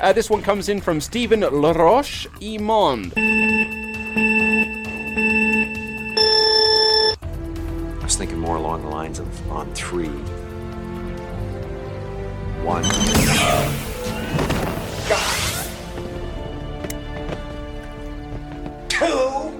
[0.00, 3.12] Uh, this one comes in from Stephen Laroche Imond.
[8.00, 10.08] I was thinking more along the lines of on three.
[12.64, 12.82] One.
[18.88, 19.52] Two.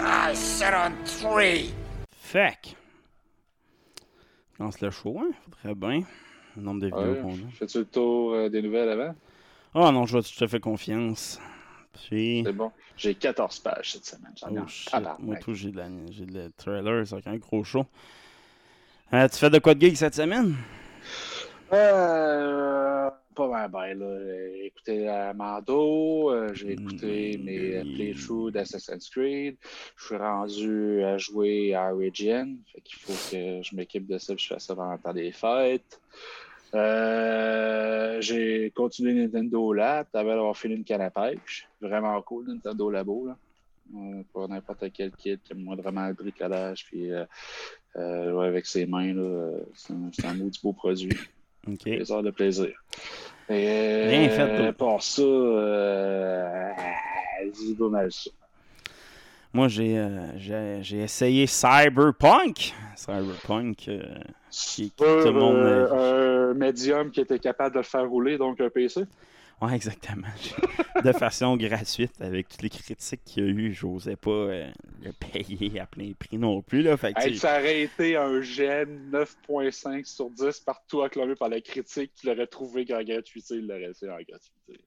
[0.00, 1.72] I said on three.
[2.12, 2.66] Fac.
[4.56, 5.34] Je lance le show, hein?
[5.62, 6.06] Faudrait bien.
[6.56, 7.50] Le nombre de vidéos qu'on a.
[7.52, 9.14] Fais-tu le tour euh, des nouvelles avant?
[9.74, 11.38] Oh non, je, te fais confiance.
[11.92, 12.42] Puis.
[12.44, 12.72] C'est bon.
[12.96, 14.32] J'ai 14 pages cette semaine.
[14.36, 14.60] J'en ai
[14.94, 14.98] Oh.
[15.18, 17.84] Moi, tout, j'ai de la, j'ai de la trailer, c'est un gros show.
[19.12, 20.56] Euh, tu fais de quoi de geek cette semaine?
[21.72, 24.18] Euh, pas mal, ben, là.
[24.24, 29.56] J'ai écouté euh, Mando, euh, j'ai écouté mes euh, playthroughs d'Assassin's Creed.
[29.96, 32.56] Je suis rendu à jouer à Origin.
[32.72, 35.12] Fait qu'il faut que je m'équipe de ça et je fasse ça pendant le temps
[35.12, 36.00] des fêtes.
[36.74, 40.06] Euh, j'ai continué Nintendo Lab.
[40.12, 41.68] T'avais d'avoir fini une canne à pêche.
[41.80, 43.26] Vraiment cool, Nintendo Labo.
[43.26, 43.36] Là.
[43.94, 46.84] Euh, pour n'importe quel kid qui aime moindrement le bricolage.
[46.86, 47.24] Puis, euh,
[47.94, 51.16] jouer avec ses mains, là, c'est un, c'est un beau produit.
[51.68, 51.84] Ok.
[51.84, 52.72] Des heures de plaisir.
[53.48, 54.72] Et, Rien fait.
[54.72, 55.22] Pour ça,
[57.52, 58.30] dis pas mal ça.
[59.56, 62.74] Moi, j'ai, euh, j'ai, essayé Cyberpunk.
[62.94, 64.02] Cyberpunk, euh,
[64.50, 65.56] qui, qui tout le monde.
[65.56, 65.88] euh,
[66.56, 69.04] médium qui était capable de le faire rouler, donc un PC.
[69.62, 70.26] Ouais, exactement.
[71.04, 74.70] de façon gratuite, avec toutes les critiques qu'il y a eu, j'osais pas euh,
[75.02, 76.82] le payer à plein prix non plus.
[76.82, 76.96] Là.
[76.98, 82.12] Fait Hey, ça aurait été un gène 9.5 sur 10 partout acclamé par la critique
[82.14, 84.84] qui l'aurait trouvé en gratuité, il l'aurait fait en gratuité.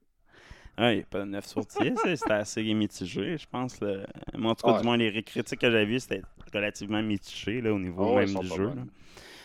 [0.78, 3.80] Ouais, il n'y a pas de 9 sur 10, hein, c'était assez mitigé, je pense.
[3.80, 4.06] Là.
[4.34, 4.80] Moi, en tout cas, Ouais.
[4.80, 6.22] du moins, les critiques que j'ai vues, c'était
[6.54, 8.70] relativement mitigé là, au niveau Oh, même du jeu.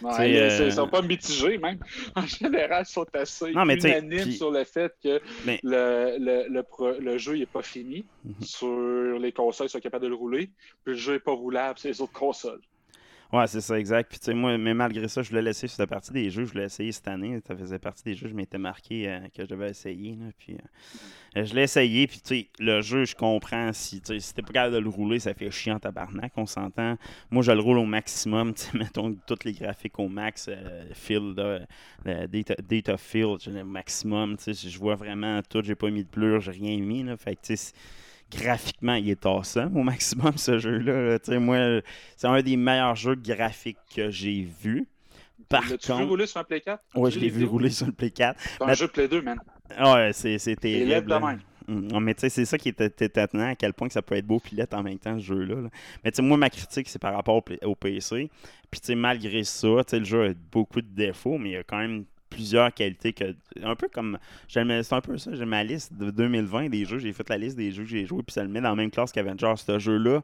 [0.02, 1.80] Ouais, euh, Ils sont pas mitigés, même.
[2.16, 6.48] En général, ils sont assez Non, mais unanimes sur le fait que Mais- le, le,
[6.50, 8.06] le, pro- le jeu n'est pas fini.
[8.24, 8.34] Mhm.
[8.42, 10.50] Sur les consoles, ils sont capables de le rouler.
[10.84, 12.62] Puis le jeu n'est pas roulable sur les autres consoles.
[13.34, 14.10] Ouais, c'est ça, exact.
[14.10, 16.52] Puis, tu sais, moi, mais malgré ça, je voulais laisser, faisait partie des jeux, je
[16.52, 17.40] voulais essayer cette année.
[17.46, 20.18] Ça faisait partie des jeux, je m'étais marqué euh, que je devais essayer.
[20.38, 20.56] Puis,
[21.36, 23.74] euh, je l'ai essayé, puis, tu sais, le jeu, je comprends.
[23.74, 26.98] Si, tu si pas capable de le rouler, ça fait chiant tabarnak, on s'entend.
[27.32, 30.86] Moi, je le roule au maximum, tu sais, mettons, tous les graphiques au max, euh,
[30.94, 31.36] field,
[32.06, 36.04] le data, data field, au maximum, tu sais, je vois vraiment tout, j'ai pas mis
[36.04, 37.74] de blur, j'ai rien mis, là, fait que, tu sais,
[38.32, 41.20] graphiquement, il est awesome au maximum, ce jeu-là.
[41.20, 41.82] Tu moi,
[42.18, 44.88] c'est un des meilleurs jeux graphiques que j'ai vu.
[45.50, 46.84] Par L'as-tu vu contre, rouler sur un Play 4?
[46.96, 48.40] ouais, Tu je l'ai vu rouler sur le Play 4.
[48.40, 49.38] C'est un Mais- jeu Play 2, man.
[49.80, 51.08] Ouais, c'est terrible.
[51.08, 51.40] de même.
[51.68, 54.16] Mm, mais tu sais, c'est ça qui est étonnant, à quel point que ça peut
[54.16, 55.62] être beau pilote en même temps, ce jeu-là.
[55.62, 55.70] là.
[56.04, 58.30] Mais tu sais, moi, ma critique, c'est par rapport au, au PC.
[58.70, 61.54] Puis tu sais, malgré ça, tu sais, le jeu a beaucoup de défauts, mais il
[61.54, 64.18] y a quand même plusieurs qualités que un peu comme
[64.50, 67.56] c'est un peu ça j'ai ma liste de 2020 des jeux j'ai fait la liste
[67.56, 69.80] des jeux que j'ai joués puis ça le met dans la même classe qu'Avengers ce
[69.80, 70.22] jeu là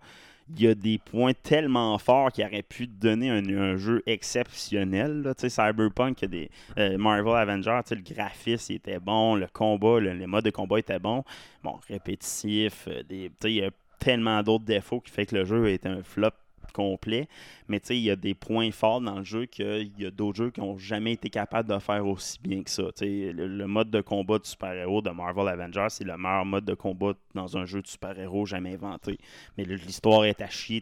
[0.53, 5.21] il y a des points tellement forts qui auraient pu donner un, jeu exceptionnel.
[5.21, 5.33] là.
[5.37, 10.11] Cyberpunk, il y a des, euh, Marvel Avengers, le graphisme était bon, le combat, le,
[10.11, 11.23] les modes de combat étaient bons.
[11.63, 13.69] Bon, répétitif, euh, il y a
[13.99, 16.31] tellement d'autres défauts qui fait que le jeu est un flop
[16.71, 17.27] complet.
[17.67, 20.11] Mais tu sais, il y a des points forts dans le jeu qu'il y a
[20.11, 22.83] d'autres jeux qui n'ont jamais été capables de faire aussi bien que ça.
[23.01, 26.73] Le, le mode de combat de super-héros de Marvel Avengers, c'est le meilleur mode de
[26.73, 29.17] combat dans un jeu de super-héros jamais inventé.
[29.57, 30.81] Mais l'histoire est à chier.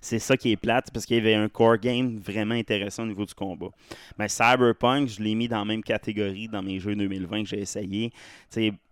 [0.00, 3.06] C'est ça qui est plate, parce qu'il y avait un core game vraiment intéressant au
[3.06, 3.70] niveau du combat.
[4.18, 7.60] Mais Cyberpunk, je l'ai mis dans la même catégorie dans mes jeux 2020 que j'ai
[7.60, 8.12] essayé.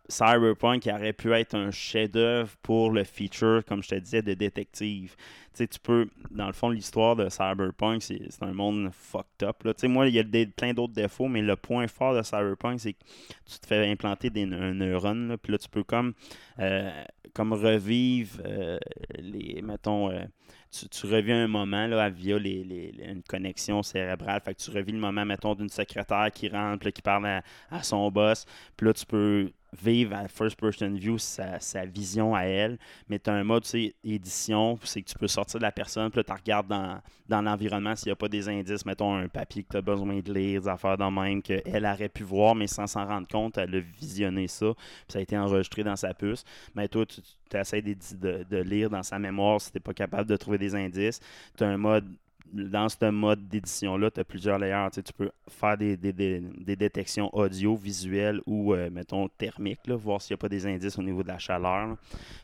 [0.08, 5.14] Cyberpunk aurait pu être un chef-d'œuvre pour le feature, comme je te disais, de détective.
[5.16, 5.22] Tu
[5.54, 9.62] sais, tu peux, dans le fond, l'histoire de Cyberpunk, c'est un monde fucked up.
[9.64, 9.72] Là.
[9.72, 10.24] Tu sais, moi, il y a
[10.56, 13.04] plein d'autres défauts, mais le point fort de Cyberpunk, c'est que
[13.50, 16.12] tu te fais implanter des un neurone, là, puis là, tu peux comme,
[16.58, 16.90] euh,
[17.38, 18.78] revivre euh,
[19.18, 20.24] les, mettons, euh,
[20.70, 24.40] tu, tu reviens un moment là, via les, les- une connexion cérébrale.
[24.44, 27.42] Fait que tu revis le moment, mettons, d'une secrétaire qui rentre, puis qui parle à,
[27.70, 28.44] à son boss.
[28.76, 29.50] Puis là, tu peux
[29.82, 32.78] vivre à first person view sa, sa vision à elle.
[33.08, 33.64] Mais tu as un mode,
[34.04, 37.42] édition, c'est que tu peux sortir de la personne, puis là, tu regardes dans, dans
[37.42, 40.32] l'environnement s'il n'y a pas des indices, mettons un papier que tu as besoin de
[40.32, 43.74] lire, des affaires de même qu'elle aurait pu voir, mais sans s'en rendre compte, elle
[43.74, 46.44] a visionné ça, puis ça a été enregistré dans sa puce.
[46.74, 49.80] Mais toi, tu, tu essaies de, de- de lire dans sa mémoire si tu n'es
[49.80, 51.20] pas capable de trouver des indices.
[51.56, 52.06] Tu as un mode
[52.52, 54.88] dans ce mode d'édition-là, tu as plusieurs layers.
[54.92, 59.96] Tu, peux faire des, des- des- des détections audio, visuelles ou, euh, mettons, thermiques, là,
[59.96, 61.96] voir s'il n'y a pas des indices au niveau de la chaleur.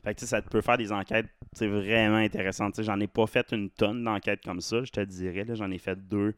[0.03, 1.27] Fait que, ça te peut faire des enquêtes
[1.61, 2.83] vraiment intéressantes.
[2.83, 5.45] J'en ai pas fait une tonne d'enquêtes comme ça, je te dirais.
[5.55, 6.35] J'en ai fait deux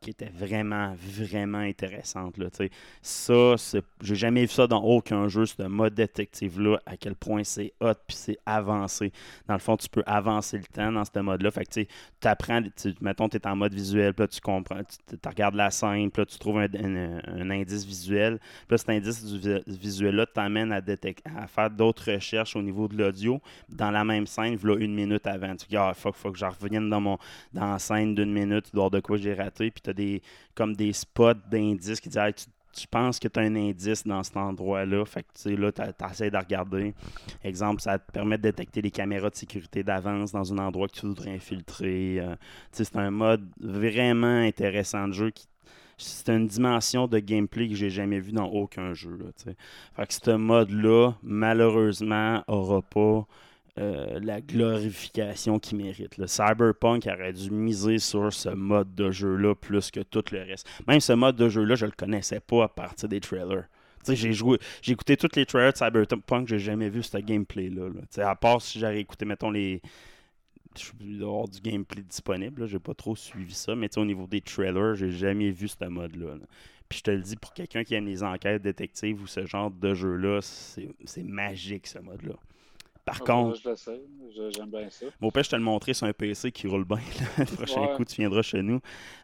[0.00, 2.38] qui étaient vraiment, vraiment intéressantes.
[2.38, 2.70] Là, tu
[3.02, 3.54] ça,
[4.00, 7.94] j'ai jamais vu ça dans aucun jeu, ce mode détective-là, à quel point c'est hot
[8.06, 9.12] puis c'est avancé.
[9.46, 11.50] Dans le fond, tu peux avancer le temps dans ce mode-là.
[11.50, 11.88] Fait que tu sais,
[12.20, 15.54] t'apprends, tu, mettons, tu es en mode visuel, puis là, tu comprends, tu, tu regardes
[15.54, 18.38] la scène, puis là, tu trouves un, indice visuel.
[18.38, 19.24] Puis là, cet indice
[19.66, 20.80] visuel-là t'amène à,
[21.36, 25.26] à faire d'autres recherches au niveau de l'audio dans la même scène, voilà une minute
[25.26, 25.54] avant.
[25.56, 27.18] Tu dis, ah, faut, faut que je revienne dans, mon,
[27.52, 30.22] dans la scène d'une minute, dehors de quoi j'ai raté, puis des,
[30.54, 34.22] comme des spots d'indices qui disent, tu, tu penses que tu as un indice dans
[34.22, 35.04] cet endroit-là?
[35.04, 36.94] Fait que tu là, tu essaies de regarder.
[37.42, 40.94] Exemple, ça te permet de détecter les caméras de sécurité d'avance dans un endroit que
[40.94, 42.20] tu voudrais infiltrer.
[42.20, 42.36] Euh,
[42.72, 45.46] c'est un mode vraiment intéressant de jeu qui
[46.00, 49.16] c'est une dimension de gameplay que j'ai jamais vu dans aucun jeu.
[49.16, 53.26] Là, fait que ce mode-là, malheureusement, aura pas
[53.78, 56.16] euh, la glorification qu'il mérite.
[56.16, 60.68] Le Cyberpunk aurait dû miser sur ce mode de jeu-là plus que tout le reste.
[60.86, 63.68] Même ce mode de jeu-là, je le connaissais pas à partir des trailers.
[64.08, 67.90] J'ai joué, j'ai écouté tous les trailers de Cyberpunk, j'ai jamais vu ce gameplay-là.
[68.18, 69.82] À part si j'avais écouté, mettons, les.
[70.76, 74.40] Je suis dehors du gameplay disponible, j'ai pas trop suivi ça, mais au niveau des
[74.40, 76.36] trailers, j'ai jamais vu ce mode-là.
[76.36, 76.46] là.
[76.88, 79.70] Puis je te le dis, pour quelqu'un qui aime les enquêtes détectives ou ce genre
[79.70, 82.34] de jeu-là, c'est magique ce mode-là.
[83.08, 84.00] Par Ah, contre, Je le sais,
[84.36, 85.06] je- j'aime bien ça.
[85.20, 86.98] je te le montrer sur un PC qui roule bien.
[87.38, 87.94] Le prochain Ouais.
[87.96, 88.80] coup, tu viendras chez nous.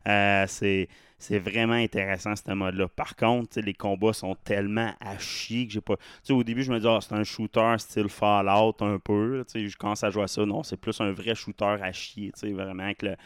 [0.09, 0.89] Euh, c'est,
[1.19, 2.89] c'est vraiment intéressant, ce mode-là.
[2.89, 5.97] Par contre, les combats sont tellement à chier que j'ai pas.
[5.97, 9.39] Tu sais, au début, je me dis, ah, c'est un shooter style Fallout un peu.
[9.39, 9.45] là.
[9.45, 10.45] Tu sais, je commence à jouer à ça.
[10.47, 12.33] Non, c'est plus un vrai shooter à chier.
[12.43, 13.17] Vraiment avec la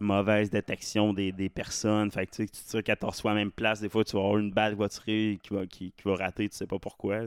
[0.00, 2.10] mauvaise détection des, des personnes.
[2.10, 3.80] Fait que tu tires 14 fois à la même place.
[3.80, 6.16] Des fois, tu vas avoir une balle qui va tirer qui va, qui, qui va
[6.16, 6.48] rater.
[6.48, 7.20] Tu sais pas pourquoi.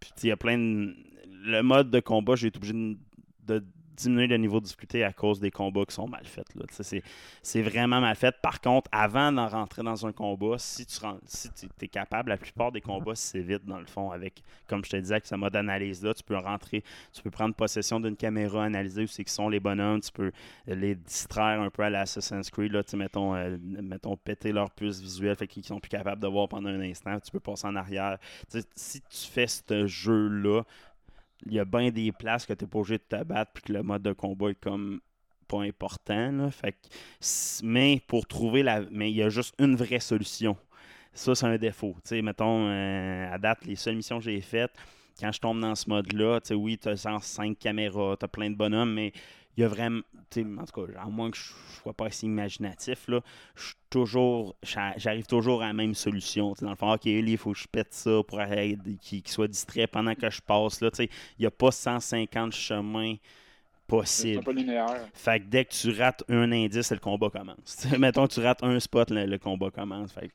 [0.00, 0.94] Puis, il y a plein de.
[1.42, 2.96] Le mode de combat, j'ai été obligé
[3.46, 3.64] de,
[4.00, 6.46] diminuer le niveau de difficulté à cause des combats qui sont mal faits.
[6.52, 7.02] Tu C'est,
[7.42, 8.34] c'est vraiment mal fait.
[8.42, 11.48] Par contre, avant d'en rentrer dans un combat, si tu ren- si
[11.80, 15.14] es capable, la plupart des combats s'évitent dans le fond avec, comme je te disais,
[15.14, 16.82] avec ce mode analyse-là, tu peux rentrer,
[17.12, 20.32] tu peux prendre possession d'une caméra, analyser où c'est qui sont les bonhommes, tu peux
[20.66, 25.00] les distraire un peu à l'Assassin's Creed, là, tu mettons, euh, mettons, péter leur puce
[25.00, 27.76] visuelle, fait qu'ils sont plus capables de voir pendant un instant, tu peux passer en
[27.76, 28.18] arrière.
[28.50, 30.62] Tu si tu fais ce jeu-là,
[31.46, 33.72] il y a bien des places que tu pas obligé de te battre puis que
[33.72, 35.00] le mode de combat est comme
[35.48, 36.32] pas important.
[36.32, 36.50] là.
[36.50, 36.78] Fait que,
[37.64, 38.82] mais pour trouver la.
[38.90, 40.56] Mais il y a juste une vraie solution.
[41.12, 41.96] Ça, c'est un défaut.
[42.12, 44.70] Mettons, euh, à date, les seules missions que j'ai faites,
[45.18, 48.54] quand je tombe dans ce mode-là, oui, tu as 5 caméras, tu as plein de
[48.54, 49.12] bonhommes, mais
[49.56, 50.00] il y a vraiment.
[50.36, 53.20] En tout cas, à moins que je ne sois pas assez imaginatif, là,
[53.56, 54.54] je suis toujours.
[54.62, 56.54] j'a- J'arrive toujours à la même solution.
[56.60, 58.40] Dans le fond, OK, il faut que je pète ça pour
[59.02, 60.80] qu'il soit distrait pendant que je passe.
[60.80, 61.08] Là, il
[61.40, 64.44] n'y a pas 150 chemins C'est possibles.
[64.44, 65.08] pas linéaire.
[65.14, 67.86] Fait que dès que tu rates un indice, le combat commence.
[67.98, 70.12] Mettons que tu rates un spot, le, le combat commence.
[70.12, 70.30] Fait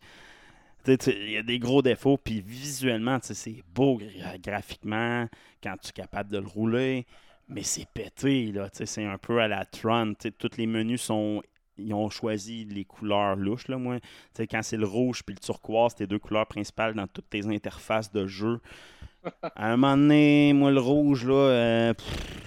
[1.07, 2.17] il y a des gros défauts.
[2.17, 5.27] Puis visuellement, c'est beau gra- graphiquement
[5.63, 7.05] quand tu es capable de le rouler.
[7.47, 8.69] Mais c'est pété, là.
[8.69, 10.13] tu sais, C'est un peu à la Tron.
[10.13, 11.41] tu sais, Tous les menus sont.
[11.77, 13.99] Ils ont choisi les couleurs louches, là, moi.
[13.99, 17.05] Tu sais, quand c'est le rouge puis le turquoise, c'est tes deux couleurs principales dans
[17.05, 18.61] toutes tes interfaces de jeu.
[19.55, 21.93] À un moment donné, moi, le rouge, là, euh,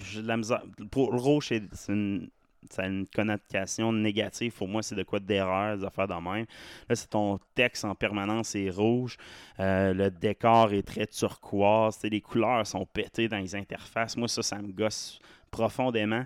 [0.05, 0.63] j'ai de la misère.
[0.91, 2.31] Pour, le rouge, c'est une,
[2.71, 4.53] ça a une connotation négative.
[4.53, 6.47] Pour moi, c'est de quoi d'erreur, des affaires de même.
[6.89, 9.17] Là, c'est ton texte en permanence est rouge.
[9.61, 11.99] Euh, le décor est très turquoise.
[12.03, 14.17] Les couleurs sont pétées dans les interfaces.
[14.17, 15.19] Moi, ça, ça me gosse
[15.51, 16.25] profondément.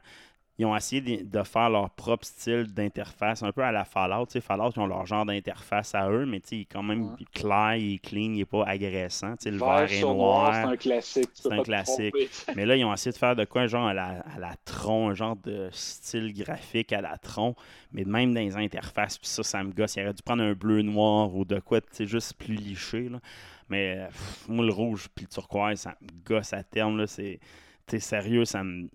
[0.59, 4.27] Ils ont essayé de, faire leur propre style d'interface, un peu à la Fallout.
[4.27, 6.65] Tu sais, Fallout, ils ont leur genre d'interface à eux, mais tu sais, il est
[6.67, 7.25] quand même Ouais.
[7.33, 9.33] clair, il est clean, il n'est pas agressant.
[9.37, 10.55] Tu sais, le Vert vert et noir.
[10.55, 11.31] c'est un classique.
[11.33, 12.15] C'est un classique.
[12.55, 15.09] Mais là, ils ont essayé de faire de quoi, genre à la, à la tronc,
[15.11, 17.57] un genre de style graphique à la tronc,
[17.93, 19.97] mais même dans les interfaces, puis ça, ça me gosse.
[19.97, 23.09] Il aurait dû prendre un bleu noir ou de quoi, tu sais, juste plus liché,
[23.09, 23.21] là.
[23.69, 27.07] Mais pff, moi, le rouge puis le turquoise, ça me gosse à terme, là.
[27.07, 27.41] C'est,
[27.87, 28.89] t'es sérieux, ça me.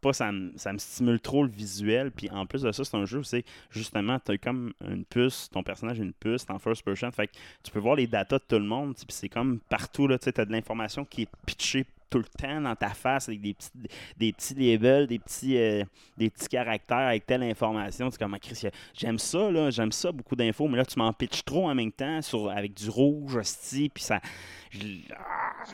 [0.00, 2.10] Pas ça me, ça me stimule trop le visuel.
[2.10, 5.48] Puis en plus de ça, c'est un jeu où c'est justement, tu comme une puce,
[5.50, 7.10] ton personnage a une puce, en first person.
[7.12, 8.94] Fait que tu peux voir les datas de tout le monde.
[8.94, 12.74] Puis c'est comme partout, tu as de l'information qui est pitchée tout le temps dans
[12.76, 13.70] ta face avec des petits,
[14.16, 15.84] des petits labels, des petits, euh,
[16.16, 18.10] des petits caractères avec telle information.
[18.10, 18.62] Tu comme, ah, Chris,
[18.94, 21.92] j'aime ça, là, j'aime ça, beaucoup d'infos, mais là, tu m'en pitches trop en même
[21.92, 24.20] temps sur, avec du rouge, hostie, puis ça.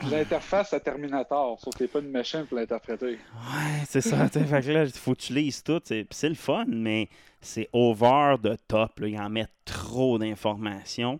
[0.09, 3.13] L'interface à Terminator, sauf que t'es pas une machine pour l'interpréter.
[3.13, 4.27] Ouais, c'est ça.
[4.29, 5.81] fait que là, il faut que tu lises tout.
[5.83, 7.09] C'est le fun, mais
[7.41, 8.99] c'est over the top.
[8.99, 9.07] Là.
[9.07, 11.19] Ils en mettent trop d'informations.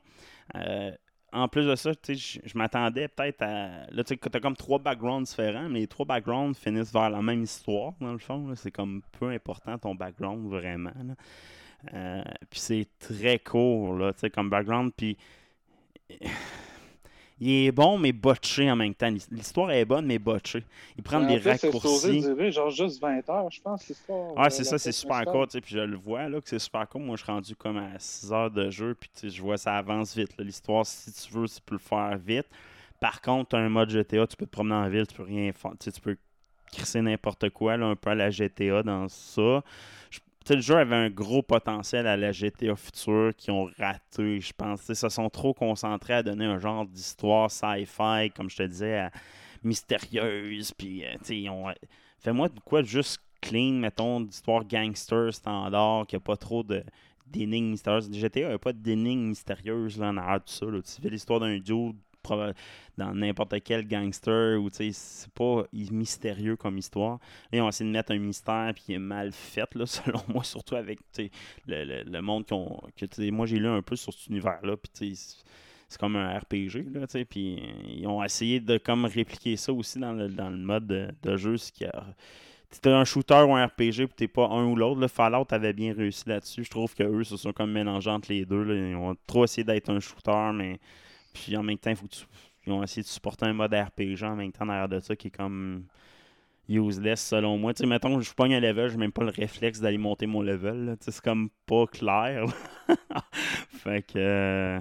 [0.56, 0.92] Euh,
[1.34, 3.86] en plus de ça, je, m'attendais peut-être à.
[3.92, 7.44] Là, tu as comme trois backgrounds différents, mais les trois backgrounds finissent vers la même
[7.44, 8.54] histoire, dans le fond.
[8.56, 10.92] C'est comme peu important ton background, vraiment.
[11.94, 14.94] Euh, puis c'est très court, là, comme background.
[14.96, 15.18] Puis
[17.40, 19.10] il est bon, mais botché en même temps.
[19.32, 20.64] L'histoire est bonne, mais botchée.
[20.98, 22.22] Ils prennent des raccourcis.
[22.22, 24.34] C'est genre juste 20 heures, je pense, l'histoire.
[24.38, 25.48] Ah, c'est ça, c'est super court.
[25.48, 27.02] Puis je le vois, là, que c'est super court.
[27.02, 30.16] Moi, je suis rendu comme à 6 heures de jeu, puis je vois ça avance
[30.16, 30.32] vite.
[30.40, 32.48] L'histoire, si tu veux, tu peux le faire vite.
[33.00, 35.72] Par contre, un mode GTA, tu peux te promener en ville, tu peux rien faire.
[35.80, 36.16] Tu peux
[36.72, 39.64] crisser n'importe quoi, là, un peu à la GTA dans ça.
[40.10, 40.20] Je
[40.50, 44.88] le jeu avait un gros potentiel à la GTA future qui ont raté, je pense.
[44.90, 49.10] Ils se sont trop concentrés à donner un genre d'histoire sci-fi, comme je te disais,
[49.64, 50.72] mystérieuse.
[50.72, 51.74] Puis, euh, ont.
[52.20, 56.84] Fais-moi de quoi juste clean, mettons, d'histoire gangster standard, qui a pas trop de
[57.26, 58.12] d'énigmes mystérieuses.
[58.12, 60.66] GTA n'a pas d'énigmes mystérieuses là, en arrière de tout ça.
[60.96, 61.96] Tu fais l'histoire d'un dude
[62.98, 64.94] dans n'importe quel gangster ou c'est
[65.34, 67.20] pas mystérieux comme histoire.
[67.52, 70.22] Là, ils ont essayé de mettre un mystère puis il est mal fait là, selon
[70.28, 71.00] moi, surtout avec
[71.68, 74.78] le, le, monde qu'on que moi j'ai lu un peu sur cet univers-là.
[74.78, 75.16] Puis
[75.88, 80.14] c'est comme un RPG là, puis ils ont essayé de comme répliquer ça aussi dans
[80.14, 82.06] le, dans le mode de, jeu, ce qui a
[82.86, 85.00] un shooter ou un RPG puis t'es pas un ou l'autre.
[85.00, 86.64] Le Fallout avait bien réussi là-dessus.
[86.64, 88.66] Je trouve que eux se sont comme mélangés entre les deux.
[88.76, 90.80] Ils ont trop essayé d'être un shooter, mais
[91.34, 92.26] puis en même temps, faut que tu...
[92.66, 95.28] ils ont essayé de supporter un mode RPG en même temps derrière de ça qui
[95.28, 95.86] est comme
[96.70, 97.74] useless selon moi.
[97.74, 100.42] Tu sais, mettons, je pogne un level, j'ai même pas le réflexe d'aller monter mon
[100.42, 100.96] level.
[101.00, 102.46] Tu sais, c'est comme pas clair.
[103.70, 104.18] fait que.
[104.18, 104.80] Euh,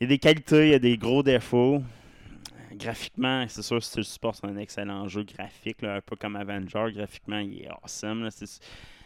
[0.00, 1.82] il y a des qualités, il y a des gros défauts.
[2.72, 6.34] Graphiquement, c'est sûr, si tu le supportes, c'est un excellent jeu graphique, un peu comme
[6.34, 6.86] Avenger.
[6.92, 8.28] Graphiquement, il est awesome.
[8.30, 8.60] C'est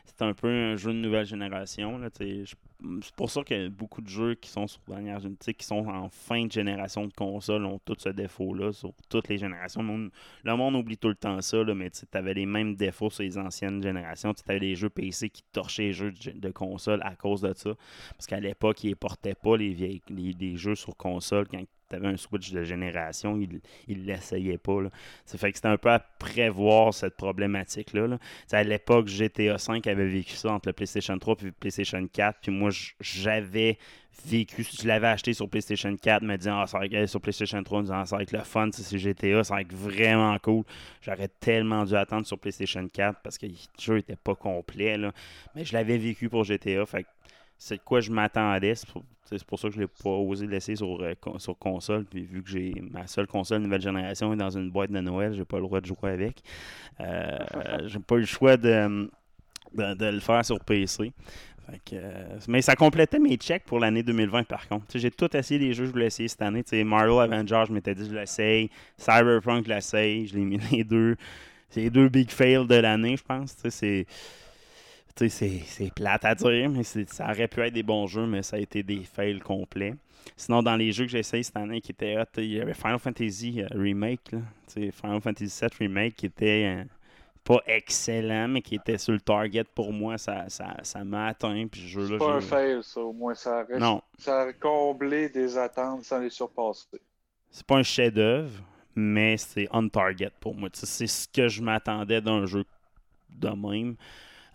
[0.09, 2.01] c'est un peu un jeu de nouvelle génération.
[2.13, 6.47] C'est pour ça que beaucoup de jeux qui sont sur dernière qui sont en fin
[6.47, 9.83] de génération de console ont tout ce défaut-là sur toutes les générations.
[9.83, 13.37] Le monde, oublie tout le temps ça, mais tu avais les mêmes défauts sur les
[13.37, 14.33] anciennes générations.
[14.33, 17.71] Tu avais des jeux PC qui torchaient les jeux de, console à cause de ça.
[18.13, 21.63] Parce qu'à l'époque, ils ne portaient pas les, les, jeux sur console quand
[21.97, 24.79] avais un switch de génération, il ne l'essayait pas.
[25.27, 28.19] Fait que c'était un peu à prévoir cette problématique-là.
[28.53, 32.39] À l'époque, GTA V avait vécu ça entre le PlayStation 3 et le PlayStation 4.
[32.43, 33.79] Puis moi, j'avais
[34.27, 37.63] vécu, je l'avais acheté sur PlayStation 4, me disant, ah, ça va être sur PlayStation
[37.63, 40.65] 3, me disant, ça va être le fun, c'est GTA, ça va être vraiment cool.
[41.03, 44.97] J'aurais tellement dû attendre sur PlayStation 4 parce que le jeu n'était pas complet.
[45.55, 46.85] Mais je l'avais vécu pour GTA.
[46.87, 47.07] Fait
[47.59, 48.75] c'est de quoi je m'attendais.
[48.75, 52.05] C'est pour, ça que je n'ai pas osé laisser sur, euh, sur console.
[52.05, 55.35] Puis vu que j'ai ma seule console nouvelle génération est dans une boîte de Noël,
[55.35, 56.41] j'ai pas le droit de jouer avec.
[57.01, 57.39] Euh,
[57.87, 59.11] j'ai pas eu le choix de,
[59.75, 61.13] de, le faire sur PC.
[61.93, 64.87] Euh, mais ça complétait mes checks pour l'année 2020 par contre.
[64.95, 66.65] J'ai tout essayé les jeux que je voulais essayer cette année.
[66.85, 68.71] Mario Avengers, je m'étais dit je l'essaye.
[68.97, 70.27] Cyberpunk, je l'essaye.
[70.29, 71.17] Je l'ai mis les deux.
[71.71, 73.55] C'est les deux big fails de l'année, je pense.
[73.69, 74.07] C'est
[75.27, 78.59] c'est plate à dire, mais ça aurait pu être des bons jeux, mais ça a
[78.61, 79.95] été des fails complets.
[80.37, 82.75] Sinon, dans les jeux que j'ai essayé cette année qui étaient hot, il y avait
[82.75, 84.31] Final Fantasy euh, Remake,
[84.69, 86.85] Final Fantasy VII Remake qui était euh,
[87.45, 90.19] pas excellent, mais qui était sur le target pour moi.
[90.19, 90.49] Ça m'a
[90.85, 91.67] ça, atteint.
[91.73, 93.01] C'est pas un fail, ça.
[93.01, 94.03] Au moins, ça a, non.
[94.19, 97.01] ça a comblé des attentes sans les surpasser.
[97.51, 98.53] C'est pas un chef-d'œuvre,
[98.95, 100.69] mais c'est on target pour moi.
[100.73, 102.65] C'est ce que je m'attendais d'un jeu
[103.31, 103.97] de même.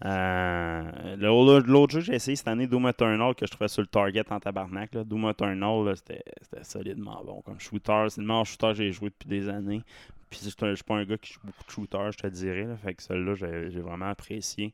[0.06, 3.88] Euh, l'autre jeu que j'ai essayé cette année, Doom Eternal, que je trouvais sur le
[3.88, 4.94] target en tabarnak.
[4.94, 5.04] Là.
[5.04, 6.24] Doom Eternal, c'était
[6.64, 8.08] solidement bon comme shooter.
[8.10, 9.82] C'est le meilleur shooter que j'ai joué depuis des années.
[10.30, 12.66] Puis je suis pas un gars qui joue beaucoup de shooters, je te dirais.
[12.66, 12.76] Là.
[12.76, 13.36] Fait que celui-là,
[13.70, 14.74] j'ai vraiment apprécié.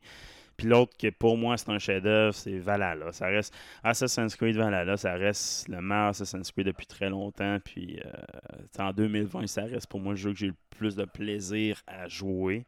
[0.56, 3.12] Puis l'autre qui pour moi c'est un chef-d'œuvre, c'est Valhalla.
[3.12, 7.58] Ça reste Assassin's Creed Valhalla, ça reste le meilleur Assassin's Creed depuis très longtemps.
[7.64, 11.06] Puis euh, en 2020, ça reste pour moi le jeu que j'ai le plus de
[11.06, 12.66] plaisir à jouer.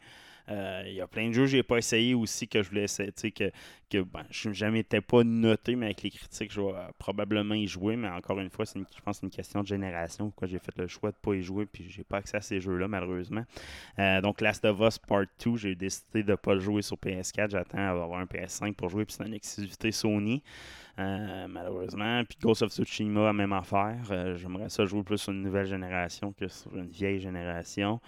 [0.48, 2.84] Euh, Il y a plein de jeux que j'ai pas essayé aussi que je voulais
[2.84, 3.12] essayer.
[3.12, 3.50] Que,
[3.90, 7.66] que ben, je été pas noté, mais avec les critiques, je vais euh, probablement y
[7.66, 7.96] jouer.
[7.96, 10.26] Mais encore une fois, c'est je pense c'est une question de génération.
[10.26, 12.60] Pourquoi j'ai fait le choix de pas y jouer, puis j'ai pas accès à ces
[12.60, 13.44] jeux-là, malheureusement.
[13.98, 17.50] Euh, donc, Last of Us Part 2, j'ai décidé de pas le jouer sur PS4.
[17.50, 20.42] J'attends d'avoir un PS5 pour jouer, puis c'est une exclusivité Sony.
[20.98, 22.22] Malheureusement.
[22.24, 24.36] Puis Ghost of Tsushima, même affaire.
[24.36, 28.00] J'aimerais ça jouer plus sur une nouvelle génération que sur une vieille génération.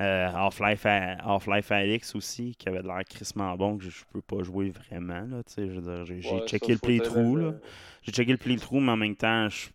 [0.00, 4.22] Euh, Half-Life Half-Life Alyx aussi, qui avait de l'air crissement bon, que je, je peux
[4.22, 5.22] pas jouer vraiment.
[5.22, 7.38] Là, je veux dire, j'ai Ouais, checké le playthrough.
[7.38, 7.54] là.
[8.02, 9.68] J'ai checké le playthrough, mais en même temps, je,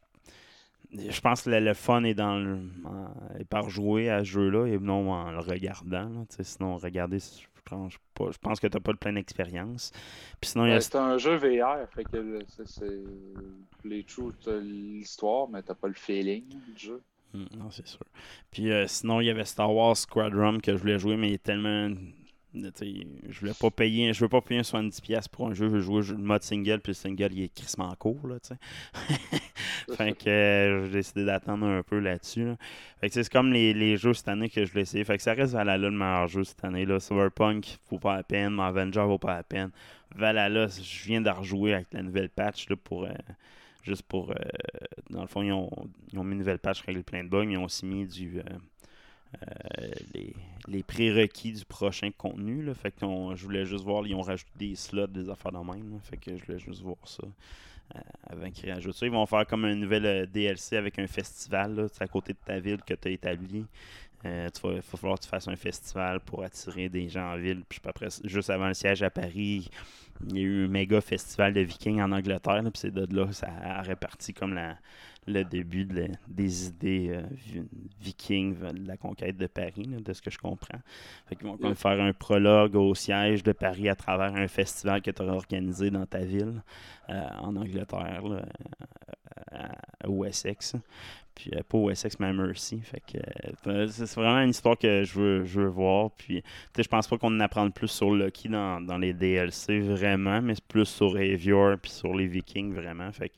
[0.92, 2.60] je pense que le, le fun est dans le,
[3.40, 6.10] est par jouer à ce jeu-là et non en le regardant.
[6.10, 7.48] là, sinon, regarder, je
[8.32, 9.92] je pense que tu n'as pas de pleine expérience.
[10.42, 13.04] Sinon, a Ouais, c'est un jeu VR, fait que c'est-
[13.84, 14.06] les
[14.62, 17.02] l'histoire, mais t'as pas le feeling du jeu.
[17.34, 18.04] Mm, Non, c'est sûr.
[18.52, 21.34] Puis euh, sinon, il y avait Star Wars Squadron que je voulais jouer, mais il
[21.36, 21.90] est tellement.
[22.56, 24.12] Je voulais pas payer.
[24.12, 25.68] Je veux pas payer un 70$ pour un jeu.
[25.70, 28.26] Je veux jouer le mode single, puis le single il est crissement court.
[28.28, 28.54] Là, tu
[29.96, 32.46] fait que euh, j'ai décidé d'attendre un peu là-dessus.
[32.46, 32.58] là.
[33.02, 35.04] Fait que c'est comme les, les jeux cette année que je voulais essayer.
[35.04, 36.86] Fait que ça reste Valhalla le meilleur jeu cette année.
[36.88, 38.60] là Cyberpunk vaut pas la peine.
[38.60, 39.70] Avenger vaut pas la peine.
[40.16, 43.04] Valhalla, je viens de rejouer avec la nouvelle patch là, pour.
[43.06, 43.10] euh,
[43.84, 44.32] juste pour.
[44.32, 44.36] euh,
[45.10, 45.70] dans le fond, ils ont,
[46.14, 48.40] mis une nouvelle patch règle plein de bugs, ils ont aussi mis du.
[48.40, 48.44] euh,
[49.44, 50.34] euh, les,
[50.68, 52.64] les prérequis du prochain contenu.
[52.64, 52.74] Là.
[52.74, 53.06] Fait que
[53.36, 56.00] je voulais juste voir, ils ont rajouté des slots, des affaires de même.
[56.02, 57.24] Fait que je voulais juste voir ça
[58.28, 59.06] avant qu'ils rajoutent ça.
[59.06, 62.82] Ils vont faire comme un nouvel DLC avec un festival à côté de ta ville
[62.86, 63.66] que tu as établi.
[64.26, 67.64] Euh, il va falloir que tu fasses un festival pour attirer des gens en ville.
[67.68, 69.70] Puis après, juste avant le siège à Paris,
[70.28, 72.62] il y a eu un méga festival de vikings en Angleterre.
[72.62, 74.78] là, puis c'est de là ça a réparti comme la,
[75.30, 77.64] le début de la- des idées euh, vi-
[78.02, 80.80] vikings de la conquête de Paris, là, de ce que je comprends.
[81.28, 85.02] Fait qu'ils vont comme faire un prologue au siège de Paris à travers un festival
[85.02, 86.62] que tu auras organisé dans ta ville
[87.10, 88.46] euh, en Angleterre, là,
[89.52, 89.72] à,
[90.06, 90.76] à Wessex.
[91.36, 92.82] Puis euh, pas Wessex, mais à Mercy.
[92.82, 96.12] Fait que c'est vraiment une histoire que je veux, je veux voir.
[96.12, 96.44] Puis
[96.78, 100.56] je pense pas qu'on en apprenne plus sur Loki dans, dans les DLC vraiment, mais
[100.56, 103.12] c'est plus sur Avior puis sur les Vikings vraiment.
[103.14, 103.36] Fait que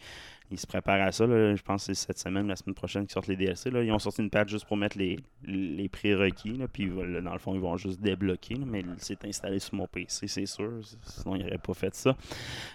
[0.51, 1.25] ils se préparent à ça.
[1.25, 1.55] là.
[1.55, 3.71] Je pense que c'est cette semaine, la semaine prochaine qu'ils sortent les DLC.
[3.71, 3.81] Là.
[3.83, 6.57] Ils ont sorti une patch juste pour mettre les, les prérequis.
[6.57, 8.55] Là, puis dans le fond, ils vont juste débloquer.
[8.65, 10.71] mais c'est installé sur mon PC, c'est sûr.
[11.03, 12.15] Sinon, ils n'auraient pas fait ça.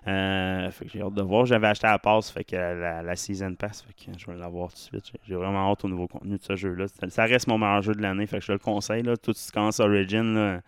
[0.09, 1.45] Euh, fait que j'ai hâte de voir.
[1.47, 4.68] J'avais acheté la passe, fait que la, la Season Pass, fait que je vais l'avoir
[4.71, 5.12] tout de suite.
[5.28, 6.87] J'ai- vraiment hâte au nouveau contenu de ce jeu-là.
[7.09, 9.02] Ça- reste mon meilleur jeu de l'année, fait que je le conseille.
[9.02, 9.16] Là.
[9.16, 10.61] Tout ce qui commence Origin, là,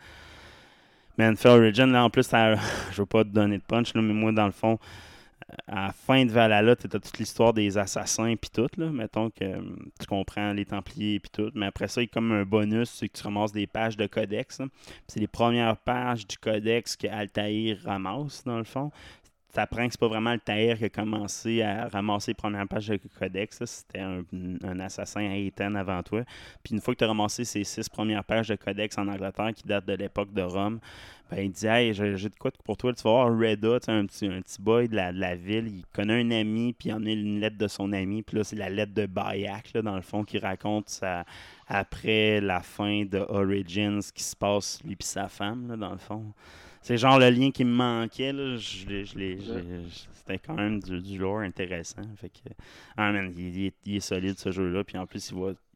[1.17, 2.55] Man, fait Origin, là, en plus, ça-
[2.92, 4.79] je veux pas te donner de punch, mais moi, dans le fond,
[5.66, 8.90] à la fin de Valhalla, tu as toute l'histoire des assassins puis tout, là.
[8.90, 9.61] Mettons que euh,
[9.98, 11.50] tu comprends les Templiers puis tout.
[11.54, 13.96] Mais après ça, il y a comme un bonus, c'est que tu ramasses des pages
[13.96, 14.58] de codex.
[14.58, 14.68] Puis
[15.06, 18.90] C'est les premières pages du codex que Altaïr ramasse, dans le fond.
[19.54, 22.88] Ça apprend que c'est pas vraiment Altaïr qui a commencé à ramasser les premières pages
[22.88, 23.64] de codex.
[23.64, 24.22] C'était un,
[24.62, 26.22] un assassin à avant toi.
[26.62, 29.52] Puis une fois que tu as ramassé ces six premières pages de codex en Angleterre
[29.54, 30.80] qui datent de l'époque de Rome,
[31.31, 32.93] ben, il dit Hey, j'ai de quoi pour toi.
[32.95, 35.67] Tu vas voir Reda, un petit, un petit boy de la, de la ville.
[35.69, 38.23] Il connaît un ami, puis il en a une lettre de son ami.
[38.23, 41.25] Puis là, c'est la lettre de Bayak, là, dans le fond, qui raconte sa-
[41.67, 45.93] après la fin de Origins, ce qui se passe, lui et sa femme, là, dans
[45.93, 46.33] le fond.
[46.81, 48.33] C'est genre le lien qui me manquait.
[48.33, 48.57] Là.
[48.57, 52.03] Je je C'était quand même du, du lore intéressant.
[52.17, 52.49] Fait que,
[52.97, 54.85] ah, man, il, est, solide ce jeu-là.
[54.85, 55.33] Puis en plus,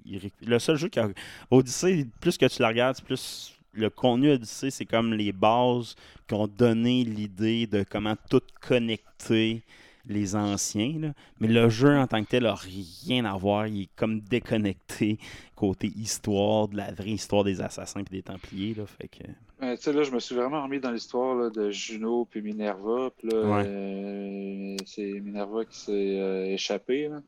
[0.07, 1.09] il réc- le seul jeu qui a.
[1.51, 5.95] Odyssey, plus que tu la regardes, plus le contenu Odyssey, c'est comme les bases
[6.29, 9.63] qui ont donné l'idée de comment tout connecter
[10.05, 10.95] les anciens.
[10.99, 11.13] là.
[11.39, 13.69] Mais le jeu en tant que tel n'a rien à voir.
[13.69, 15.19] Il est comme déconnecté
[15.55, 18.75] côté histoire, de la vraie histoire des assassins et des Templiers.
[18.75, 18.85] Là.
[18.87, 19.23] Fait que.
[19.63, 23.11] Euh, tu sais, là, je me suis vraiment remis dans l'histoire de Juno puis Minerva.
[23.17, 23.65] Puis là, Ouais.
[23.65, 27.07] euh, c'est Minerva qui s'est euh, échappée.
[27.09, 27.23] Là.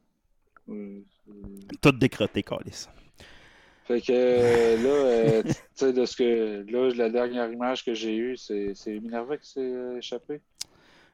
[0.69, 1.01] Euh,
[1.81, 2.89] Tout décroté, Calis.
[3.85, 6.65] Fait que euh, là, euh, tu sais, de ce que.
[6.71, 10.41] Là, la dernière image que j'ai eue, c'est Minerva qui s'est euh, échappée.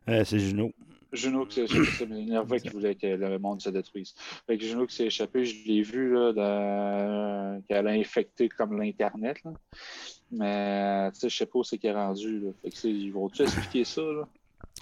[0.08, 0.72] Euh, c'est Juno.
[1.12, 4.14] Juno qui s'est échappé, c'est Minerva qui voulait que le monde se détruise.
[4.46, 7.62] Fait que Juno qui s'est échappé, je l'ai vu là, dans...
[7.68, 9.38] qu'elle a infecté comme l'Internet.
[9.44, 9.52] là.
[10.30, 12.38] Mais tu sais, je sais pas où c'est qu'elle est rendue.
[12.38, 12.50] Là.
[12.62, 14.02] Fait que ils vont-tu expliquer ça?
[14.02, 14.28] Là?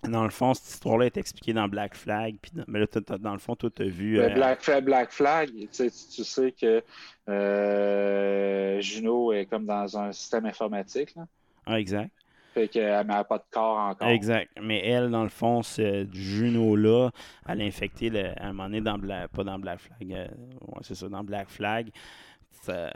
[0.05, 2.37] Dans le fond, cette histoire-là est expliquée dans Black Flag.
[2.41, 2.87] Puis dans- Mais là,
[3.19, 4.21] dans le fond, toi, tu as vu.
[4.21, 6.83] Euh, Black, Flag, Black Flag, tu sais, tu sais que
[7.29, 11.15] euh, Juno est comme dans un système informatique.
[11.17, 11.27] Là.
[11.67, 12.11] ah, exact.
[12.55, 14.09] Fait qu'elle n'a pas de corps encore.
[14.09, 14.51] Exact.
[14.61, 17.11] Mais elle, dans le fond, c'est Juno-là.
[17.49, 20.13] Elle a infecté le, à un moment donné dans Black, pas dans Black Flag.
[20.13, 20.27] euh,
[20.63, 21.91] ouais, c'est ça, dans Black Flag.
[22.63, 22.93] ça-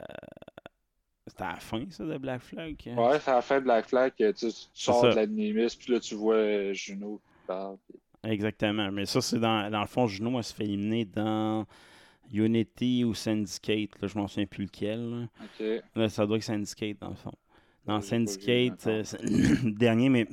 [1.27, 2.77] C'est à la fin, ça, de Black Flag.
[2.97, 5.93] Ouais, c'est à la fin de Black Flag que tu, tu sors de l'animus, puis
[5.93, 7.77] là, tu vois euh, Juno qui parle.
[7.89, 7.99] puis-
[8.31, 8.91] Exactement.
[8.93, 11.65] Mais ça, c'est dans, dans le fond, Juno, elle se fait éliminer dans
[12.33, 13.91] Unity ou Syndicate.
[14.01, 15.11] Là, je m'en souviens plus lequel.
[15.11, 15.27] là.
[15.43, 15.83] Ok.
[15.95, 17.33] Là, ça doit être Syndicate, dans le fond.
[17.85, 19.03] Dans Ouais, Syndicate, euh,
[19.65, 20.27] dernier, mais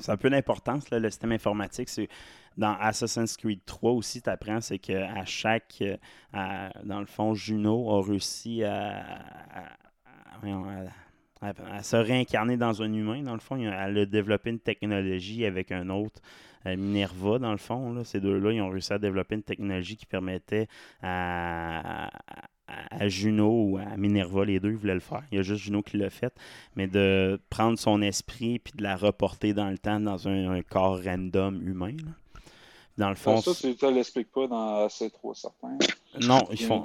[0.00, 1.88] ça a un peu d'importance, le système informatique.
[1.88, 2.08] C'est
[2.56, 5.96] dans Assassin's Creed 3 aussi, tu apprends, c'est qu'à chaque, euh,
[6.32, 9.04] à- dans le fond, Juno a réussi à,
[10.42, 13.56] à- se réincarner dans un humain, dans le fond.
[13.56, 16.20] Elle a développé une technologie avec un autre,
[16.66, 17.92] euh, Minerva, dans le fond.
[17.92, 18.04] là.
[18.04, 20.68] Ces deux-là, ils ont réussi à développer une technologie qui permettait
[21.02, 22.10] à, à-
[22.90, 25.22] à Juno ou à Minerva, les deux, ils voulaient le faire.
[25.30, 26.32] Il y a juste Juno qui l'a fait.
[26.76, 30.62] Mais de prendre son esprit puis de la reporter dans le temps dans un, un
[30.62, 31.96] corps random humain.
[32.04, 32.12] là.
[32.98, 35.76] Dans le fond, ça, tu ne l'expliques pas dans C3, certain.
[36.20, 36.80] Non, ils font.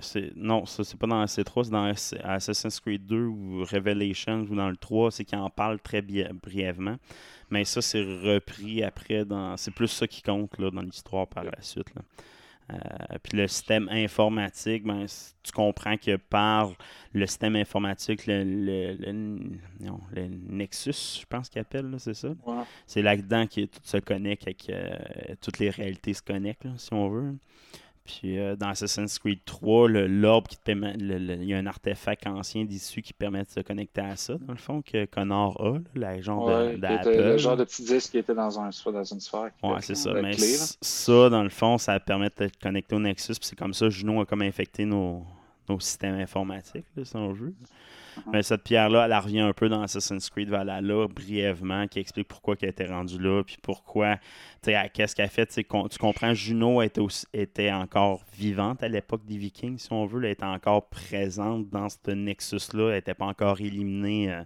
[0.00, 4.46] c'est- Non, ça, c'est pas dans C3, c'est dans Ass- Assassin's Creed 2 ou Revelations
[4.50, 6.96] ou dans le 3, c'est qu'ils en parlent très bri- brièvement.
[7.50, 9.56] Mais ça, c'est repris après dans.
[9.56, 11.94] C'est plus ça qui compte là, dans l'histoire par la suite.
[11.94, 12.02] là.
[12.70, 15.06] Euh, puis le système informatique, ben,
[15.42, 16.70] tu comprends que par
[17.14, 19.12] le système informatique, le, le, le-
[19.80, 22.28] non, le Nexus, je pense qu'il appelle, là, c'est ça?
[22.28, 22.62] Ouais.
[22.86, 24.90] C'est là-dedans que tout se connecte, avec, euh,
[25.40, 27.34] toutes les réalités se connectent, là, si on veut.
[28.08, 31.66] Puis euh, dans Assassin's Creed 3, le- l'orbe qui te permet, il y a un
[31.66, 35.60] artefact ancien d'issue qui permet de se connecter à ça, dans le fond, que Connor
[35.60, 38.58] a, là, la genre de- Ouais, était le genre de petit disque qui était dans,
[38.58, 39.50] un, dans une sphère.
[39.60, 40.14] qui Ouais, était c'est ça.
[40.14, 40.64] de Mais clés, là.
[40.64, 43.34] c- ça, dans le fond, ça permet de te connecter au Nexus.
[43.34, 45.22] Puis c'est comme ça, Juno a comme infecté nos,
[45.68, 47.54] nos systèmes informatiques, là, si on veut.
[48.18, 48.30] Uh-huh.
[48.32, 52.56] Mais cette pierre-là, elle revient un peu dans Assassin's Creed Valhalla, brièvement, qui explique pourquoi
[52.60, 54.16] elle était rendue là, puis pourquoi,
[54.62, 55.46] qu'est-ce qu'elle a fait.
[55.46, 60.24] tu comprends, Juno était, encore vivante à l'époque des Vikings, si on veut.
[60.24, 62.88] Elle était encore présente dans ce Nexus-là.
[62.88, 64.32] Elle n'était pas encore éliminée.
[64.32, 64.42] euh,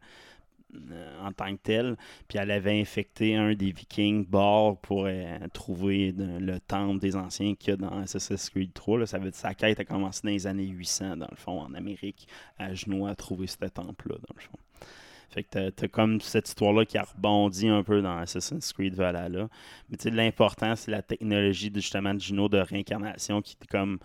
[1.23, 1.97] en tant que telle.
[2.29, 7.55] Puis elle avait infecté un des Vikings Bor pour euh, trouver le temple des anciens
[7.55, 9.01] qu'il y a dans Assassin's Creed 3.
[9.01, 9.07] Là.
[9.07, 11.75] Ça veut dire sa quête a commencé dans les années 800, dans le fond, en
[11.75, 12.27] Amérique,
[12.59, 14.59] à genoux à trouver ce temple-là, dans le fond.
[15.31, 19.49] Fait que t'as comme cette histoire-là qui a rebondi un peu dans Assassin's Creed Valhalla.
[19.89, 23.67] Mais tu sais, l'important, c'est la technologie de, justement de Juno de réincarnation qui est
[23.67, 23.99] comme.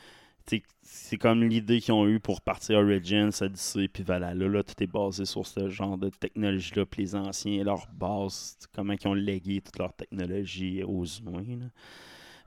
[0.81, 4.47] C'est comme l'idée qu'ils ont eue pour partir Origins, Odyssey puis Valhalla.
[4.47, 6.85] Là, tout est basé sur ce genre de technologie-là.
[6.85, 11.69] Puis les anciens, leur base, comment ils ont légué toute leur technologie aux humains.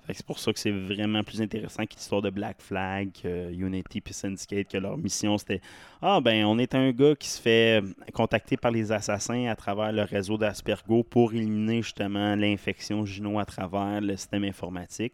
[0.09, 4.01] C'est pour ça que c'est vraiment plus intéressant que l'histoire de Black Flag, que Unity
[4.01, 5.61] puis Syndicate, que leur mission c'était
[6.03, 7.83] Ah ben on est un gars qui se fait
[8.13, 13.45] contacter par les assassins à travers le réseau d'Aspergo pour éliminer justement l'infection Juno à
[13.45, 15.13] travers le système informatique.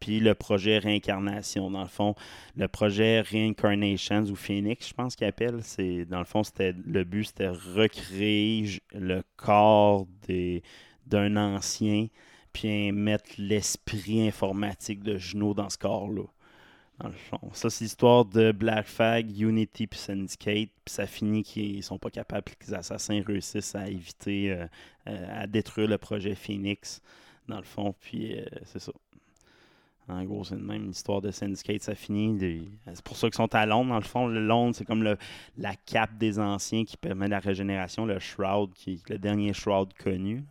[0.00, 2.14] Puis le projet Réincarnation, dans le fond,
[2.56, 7.04] le projet Reincarnations ou Phoenix, je pense qu'il appelle, c'est dans le fond, c'était le
[7.04, 10.06] but c'était recréer le corps
[11.06, 12.08] d'un ancien
[12.52, 16.24] puis mettre l'esprit informatique de Juno dans ce corps-là.
[16.98, 17.40] Dans le fond.
[17.52, 20.68] Ça, c'est l'histoire de Black Flag, Unity puis Syndicate.
[20.84, 24.66] Puis ça finit qu'ils sont pas capables, que les assassins réussissent à éviter, euh,
[25.08, 27.00] euh, à détruire le projet Phoenix,
[27.48, 27.94] dans le fond.
[27.98, 28.92] Puis euh, c'est ça.
[30.08, 32.68] En gros, c'est même l'histoire de Syndicate, ça finit.
[32.92, 34.26] C'est pour ça qu'ils sont à Londres, dans le fond.
[34.26, 35.02] Londres, c'est comme
[35.56, 40.44] la cape des anciens qui permet la régénération, le Shroud, qui le dernier Shroud connu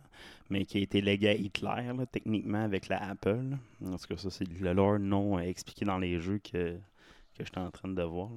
[0.50, 3.56] mais qui a été légué à Hitler, là, techniquement, avec la Apple.
[3.84, 6.74] En tout cas, ça, c'est le lore non euh, expliqué dans les jeux que,
[7.36, 8.30] que j'étais en train de voir.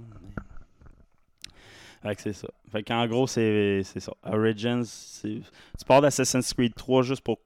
[2.02, 2.48] Fait que c'est ça.
[2.72, 4.13] Fait qu'en gros, c'est ça.
[4.24, 7.39] Origins, c'est- tu d'Assassin's Creed 3 juste pour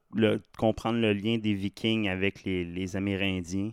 [0.58, 3.72] comprendre le lien des Vikings avec les, les Amérindiens,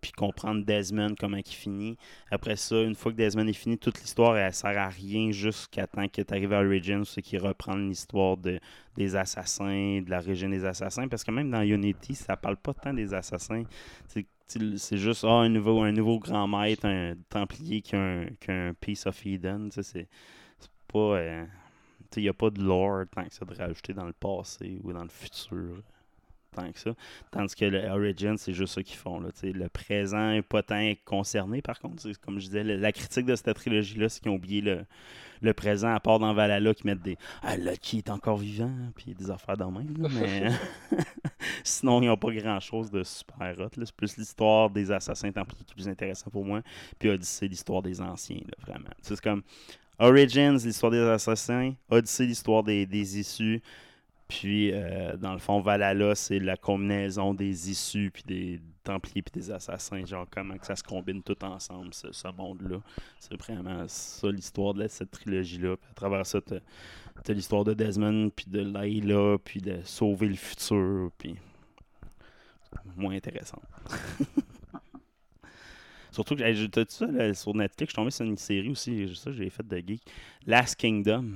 [0.00, 1.96] puis comprendre Desmond, comment il finit.
[2.30, 5.86] Après ça, une fois que Desmond est fini, toute l'histoire, elle sert à rien jusqu'à
[5.86, 8.58] temps que tu arrives à Origins, c'est qui reprend l'histoire de,
[8.96, 12.74] des assassins, de la région des assassins, parce que même dans Unity, ça parle pas
[12.74, 13.64] tant des assassins.
[14.46, 18.50] C'est juste ah, un, nouveau, un nouveau grand maître, un templier qui a un, qui
[18.80, 19.70] Piece of Eden.
[19.70, 20.08] C'est
[20.88, 20.98] pas.
[20.98, 21.44] euh,
[22.16, 24.92] Il n'y a pas de lore tant que ça de rajouter dans le passé ou
[24.92, 25.82] dans le futur
[26.50, 26.94] tant que ça.
[27.30, 29.20] Tandis que le Origin, c'est juste ça qu'ils font.
[29.20, 32.04] Là, le présent n'est pas tant concerné, par contre.
[32.20, 34.84] Comme je disais, la critique de cette trilogie-là, c'est qu'ils ont oublié le,
[35.42, 39.14] le présent, à part dans Valhalla, qui mettent des Ah, Lucky est encore vivant, puis
[39.14, 39.96] des affaires dans même.
[39.98, 40.50] là, mais
[41.64, 43.68] sinon, ils n'ont pas grand-chose de super hot.
[43.72, 46.62] C'est plus l'histoire des assassins templiers qui est plus intéressant pour moi.
[46.98, 48.90] Puis Odyssey, l'histoire des anciens, là, vraiment.
[49.02, 49.42] C'est comme
[49.98, 51.74] Origins, l'histoire des assassins.
[51.88, 53.62] Odyssey, l'histoire des, des issues.
[54.30, 59.38] Puis, euh, dans le fond, Valhalla, c'est la combinaison des issues puis des, Templiers et
[59.38, 62.78] des assassins, genre comment que ça se combine tout ensemble, ce, monde-là.
[63.18, 65.76] C'est vraiment ça l'histoire de cette trilogie-là.
[65.76, 66.60] Puis à travers ça, t'as
[67.22, 71.36] t'as l'histoire de Desmond, puis de Layla, puis de sauver le futur, puis
[72.96, 73.60] moins intéressant.
[76.12, 79.14] Surtout que hey, t'as ça là, sur Netflix, je suis tombé sur une série aussi,
[79.14, 80.02] ça j'ai fait de geek.
[80.46, 81.32] Last Kingdom.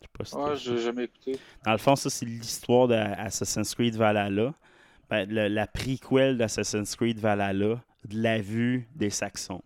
[0.00, 1.38] Je sais pas si Ouais, jamais écouté.
[1.64, 4.54] dans le fond, ça, c'est l'histoire d'Assassin's Creed Valhalla.
[5.10, 9.62] Ben, le- la prequel d'Assassin's Creed Valhalla, de la vue des Saxons.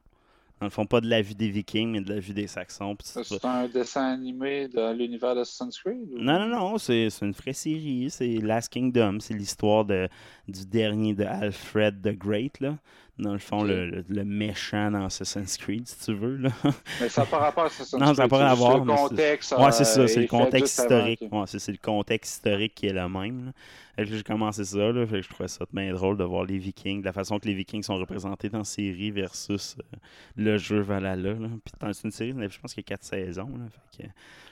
[0.61, 2.97] Dans le fond, pas de la vue des Vikings, mais de la vue des Saxons.
[3.03, 6.09] C'est un dessin animé dans l'univers d'Assassin's Creed?
[6.13, 8.09] ou- Non, non, non, c'est c'est une vraie série.
[8.11, 9.19] C'est Last Kingdom.
[9.19, 10.09] C'est l'histoire de,
[10.47, 12.61] du dernier de Alfred the Great.
[12.61, 12.79] Là.
[13.19, 13.69] Dans le fond, Ok.
[13.69, 16.37] le, le- méchant dans Assassin's Creed, si tu veux.
[16.39, 16.51] Là.
[17.01, 18.59] Mais ça n'a pas rapport à Assassin's Non, ça n'a Creed, pas c'est à juste
[18.61, 18.79] voir.
[18.79, 19.53] Le contexte.
[19.53, 21.21] Ouais, c'est euh, ça, c'est le contexte historique.
[21.31, 23.47] Ouais, c'est c'est le contexte historique qui est le même.
[23.47, 23.53] là.
[23.95, 26.45] Fait que J'ai commencé ça, là, fait que je trouvais ça bien drôle de voir
[26.45, 29.97] les Vikings, de la façon que les Vikings sont représentés dans la série versus euh,
[30.37, 31.35] le jeu Valhalla.
[31.35, 31.49] Là.
[31.65, 33.51] Puis c'est une série, je pense qu'il y a quatre saisons.
[33.57, 33.65] Là,
[33.97, 34.09] fait que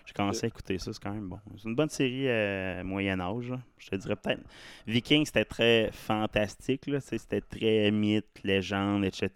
[0.07, 1.39] j'ai commencé à écouter ça, c'est quand même bon.
[1.57, 3.51] C'est une bonne série euh, Moyen-Âge.
[3.51, 3.61] là.
[3.79, 4.43] Je te dirais peut-être.
[4.87, 6.87] Vikings, c'était très fantastique.
[6.87, 9.31] là, C'était très mythe, légende, etc.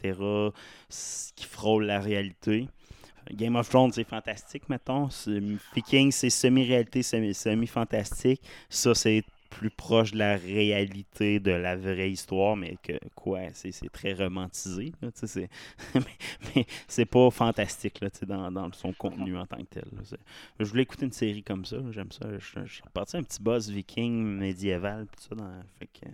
[0.88, 2.69] ce qui frôle la réalité.
[3.31, 5.09] Game of Thrones, c'est fantastique, mettons.
[5.75, 8.43] Vikings, c'est semi-réalité, semi- semi-fantastique.
[8.69, 13.73] Ça, c'est plus proche de la réalité de la vraie histoire, mais que quoi, c'est
[13.93, 14.93] très romantisé.
[15.01, 15.49] là, c'est-
[15.95, 19.85] mais c'est pas fantastique là, dans, dans son contenu en tant que tel.
[19.93, 20.03] là.
[20.59, 22.27] Je voulais écouter une série comme ça, j'aime ça.
[22.38, 25.35] Je, suis reparti un petit buzz viking médiéval, tout ça.
[25.37, 26.07] Dans, fait que,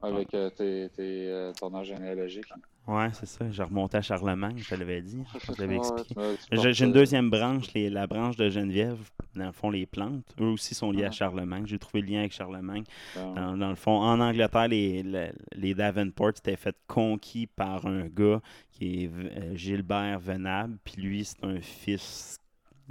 [0.00, 2.46] Avec euh, tes, tes, euh, ton âge généalogique.
[2.86, 3.50] Ouais, c'est ça.
[3.50, 5.22] J'ai remonté à Charlemagne, je te l'avais dit.
[5.42, 6.14] Je te l'avais expliqué.
[6.52, 8.98] J'ai une euh, deuxième branche, les- la branche de Geneviève,
[9.34, 10.24] dans le fond, les plantes.
[10.40, 11.12] Eux aussi sont liés à Ah.
[11.12, 11.64] Charlemagne.
[11.66, 12.84] J'ai trouvé le lien avec Charlemagne.
[13.16, 17.86] euh, Dans, dans le fond, en Angleterre, les, les, les Davenport étaient fait conquis par
[17.86, 18.40] un gars
[18.72, 20.78] qui est euh, Gilbert Venable.
[20.84, 22.36] Puis lui, c'est un fils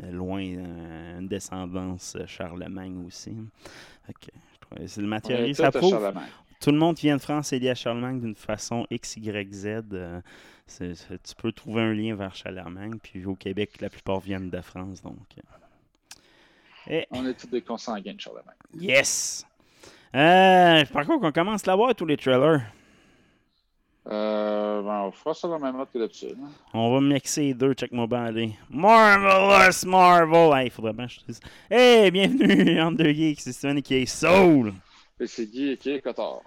[0.03, 3.35] euh, loin, une descendance Charlemagne aussi.
[4.61, 5.91] Trouvais- c'est le matériel, ça prouve.
[6.61, 9.53] Tout le monde qui vient de France est lié à Charlemagne d'une façon X, Y,
[9.53, 9.65] Z.
[9.93, 10.21] euh,
[10.79, 12.97] tu peux trouver un lien vers Charlemagne.
[13.01, 15.01] Puis au Québec, la plupart viennent de France.
[15.01, 15.41] Donc, euh.
[16.87, 18.55] Et, On est tous des consanguins de Charlemagne.
[18.79, 19.45] yes!
[20.15, 22.61] Euh, par contre, on commence à voir tous les trailers?
[24.07, 26.37] Euh, ben, on fera ça dans la même mode que d'habitude.
[26.41, 26.49] hein.
[26.75, 28.51] On va mixer les deux, check-moi bien aller.
[28.69, 30.53] Marvelous Marvel!
[30.57, 31.39] Hey, faudrait bien que je dise.
[31.69, 34.73] Hey, bienvenue en deux geeks, c'est Steven qui est Soul!
[35.19, 36.41] Et c'est Guy et qui est Cotard.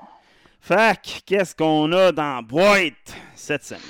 [0.61, 3.83] Fac, qu'est-ce qu'on a dans la boîte cette semaine?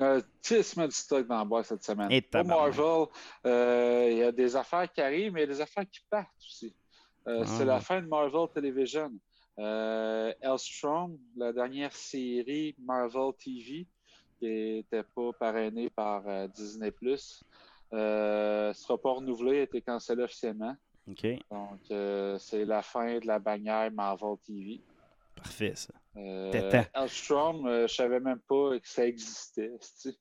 [0.00, 2.10] Euh, tissement du stock dans la boîte cette semaine.
[2.12, 2.44] Et Pour.
[2.44, 3.06] Marvel,
[3.46, 6.00] euh, il y a des affaires qui arrivent, mais il y a des affaires qui
[6.10, 6.74] partent aussi.
[7.26, 7.46] Euh, Ah.
[7.46, 9.10] C'est la fin de Marvel Television.
[9.58, 13.86] Euh, Elstrom, la dernière série Marvel TV,
[14.38, 16.92] qui n'était pas parrainée par euh, Disney+,
[17.92, 20.76] euh, sera pas renouvelée, a été cancellée officiellement.
[21.10, 24.80] OK, Donc, euh, c'est la fin de la bannière Marvel TV.
[25.34, 25.94] parfait ça.
[26.16, 26.52] Euh,
[26.96, 29.72] euh, je savais même pas que ça existait.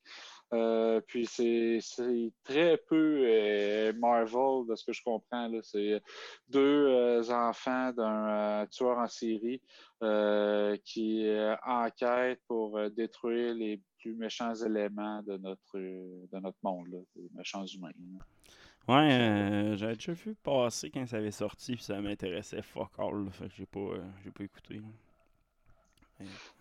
[0.54, 1.82] Euh, puis c'est
[2.46, 5.52] très peu euh, Marvel de ce que je comprends.
[5.62, 6.02] C'est
[6.48, 9.62] deux enfants d'un tueur en série
[10.86, 17.00] qui euh, enquête pour détruire les plus méchants éléments de notre, de notre monde, là,
[17.18, 17.92] les méchants humains.
[17.98, 18.24] là.
[18.88, 23.26] Ouais, euh, j'avais déjà vu passer quand ça avait sorti, puis ça m'intéressait fuck all,
[23.26, 24.82] là, fait que j'ai pas, euh, j'ai pas écouté.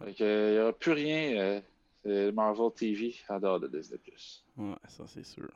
[0.03, 1.61] Fait que, euh, il n'y aura plus rien euh,
[2.05, 3.99] c'est Marvel TV en dehors de Disney+.
[4.57, 5.49] Ouais, ça c'est sûr.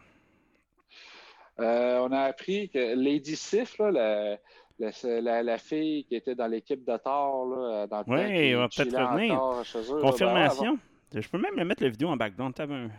[1.59, 4.39] Euh, on a appris que Lady Sif, là, la,
[4.79, 8.57] la, la- la fille qui était dans l'équipe de Thor, là, dans le Ouais, elle
[8.57, 9.35] va peut-être revenir.
[9.35, 10.79] là, ben, Confirmation.
[11.15, 12.55] Je peux même mettre la vidéo en background.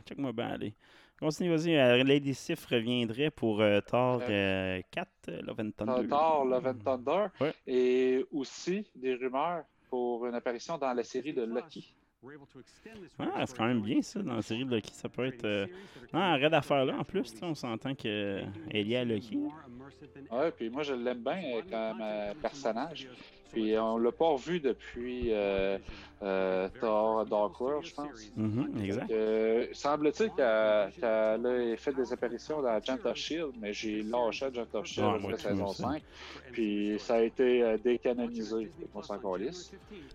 [0.06, 0.74] Check-moi bien, allez.
[1.22, 1.76] Continue, vas-y.
[1.76, 6.08] Euh, Lady Sif reviendrait pour euh, Thor euh, 4, euh, Love and Thunder.
[6.10, 7.28] Thor, Love and Thunder.
[7.40, 7.54] Ouais.
[7.68, 11.96] Et aussi des rumeurs pour une apparition dans la série de Loki.
[13.20, 14.92] Ah, c'est quand même bien ça, dans la série de Loki.
[14.94, 15.46] Ça peut être.
[15.46, 15.68] Euh...
[16.12, 19.38] Ah, raid d'affaires là en plus, on s'entend qu'elle est liée à Loki.
[20.32, 22.04] Ouais, puis moi, je l'aime bien comme
[22.42, 23.08] personnage.
[23.52, 25.78] Puis on l'a pas revu depuis euh,
[26.24, 28.32] euh, Thor Dark World, je pense.
[28.36, 29.12] Mhm, exact.
[29.12, 34.68] Euh, Semble-t-il qu'elle a fait des apparitions dans Agent of Shield, mais j'ai lâché Agent
[34.74, 35.82] of Shield Ah, saison aussi.
[35.82, 36.04] 5.
[36.52, 38.70] Puis ça a été euh, décanonisé.
[38.94, 39.72] Qu'on s'en calisse.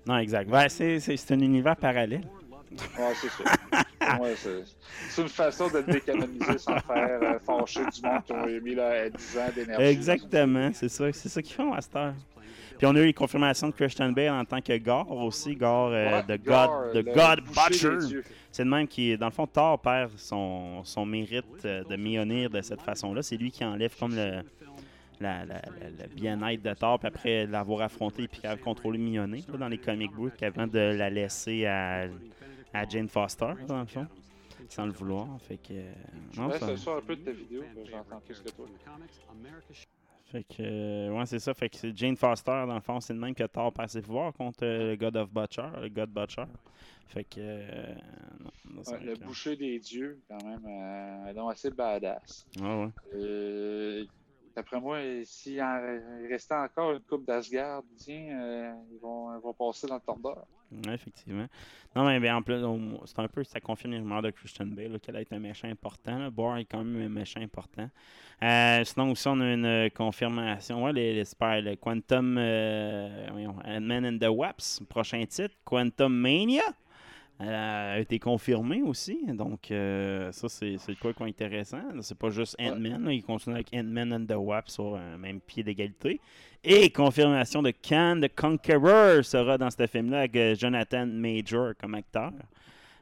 [0.07, 0.51] Non, exact.
[0.51, 2.23] Ouais, c'est, c'est, un univers parallèle.
[2.99, 3.45] Ouais, c'est ça.
[4.21, 8.47] Ouais, c'est une façon de le décanoniser sans faire euh, fâcher du monde qui ont
[8.47, 9.87] mis là, 10 ans d'énergie.
[9.87, 12.15] Exactement, c'est ça, c'est ça qu'ils font à cette heure.
[12.79, 15.89] Puis on a eu les confirmations de Christian Bale en tant que Gore aussi, Gore
[15.93, 18.23] euh, Ouais, de Gore, God, de le God Butcher.
[18.53, 22.49] C'est le même qui, dans le fond, Thor perd son, son mérite euh, de Mjolnir
[22.51, 23.23] de cette façon-là.
[23.23, 24.43] C'est lui qui enlève comme le,
[25.21, 25.61] la- la- la-
[26.05, 30.13] le bien-être de Thor, puis après l'avoir affronté puis contrôlé Mjolnir là, dans les comic
[30.13, 32.07] books avant de la laisser à,
[32.73, 34.07] à Jane Foster, dans le fond,
[34.69, 35.29] sans le vouloir.
[35.47, 35.93] Fait que, euh,
[36.37, 36.49] non,
[36.83, 38.67] ça un peu de ta vidéo, j'entends plus que toi.
[40.27, 41.55] Fait que, euh, ouais, c'est ça.
[41.55, 44.03] Fait que c'est Jane Foster, dans le fond, c'est le même que Thor perd ses
[44.03, 46.45] pouvoirs contre euh, le God of Butcher, le God Butcher.
[47.07, 47.95] Fait que, euh,
[48.41, 52.49] non, non, c'est Ouais, le boucher des dieux, quand même, euh, donc assez badass.
[52.57, 52.91] Ouais, ouais.
[53.15, 54.05] Euh,
[54.57, 55.79] D'après moi, s'il en
[56.31, 60.47] restait encore une coupe d'Asgard, euh, ils, vont, ils vont passer dans le tordeur.
[60.73, 61.47] Ouais, effectivement.
[61.95, 62.65] Non, mais ben, en plus,
[63.05, 66.31] c'est un peu, ça confirme les rumeurs de Christian Bale, qu'elle est un méchant important.
[66.31, 67.91] Boar est quand même un méchant important.
[68.43, 70.85] Euh, sinon, aussi, on a une euh, confirmation.
[70.85, 73.29] Ouais, les, les le Quantum euh,
[73.63, 76.65] Ant-Man and the Waps, prochain titre, Quantum Mania.
[77.39, 79.19] Elle a été confirmé aussi.
[79.27, 81.83] Donc, euh, ça, c'est c'est quoi quoi intéressant.
[82.01, 83.09] C'est pas juste Ant-Man.
[83.11, 86.19] Il continue avec Ant-Man and the Wasp sur un même pied d'égalité.
[86.65, 91.95] Et confirmation de Khan the Conqueror sera dans ce film-là avec euh, Jonathan Major comme
[91.95, 92.33] acteur.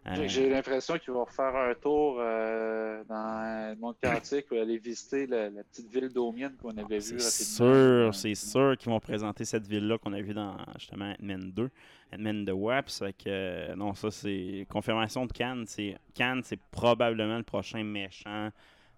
[0.06, 4.76] Euh, J'ai- l'impression qu'ils vont refaire un tour euh, dans le monde quantique pour aller
[4.76, 9.00] visiter la, la petite ville d'Omienne qu'on avait vue c'est sûr, c'est sûr qu'ils vont
[9.00, 11.70] présenter cette ville-là qu'on a vue dans justement Ant-Man 2,
[12.12, 12.98] Ant-Man The Waps.
[13.18, 15.64] Que, euh, non, ça c'est confirmation de Cannes.
[16.14, 18.50] Cannes, c'est probablement le prochain méchant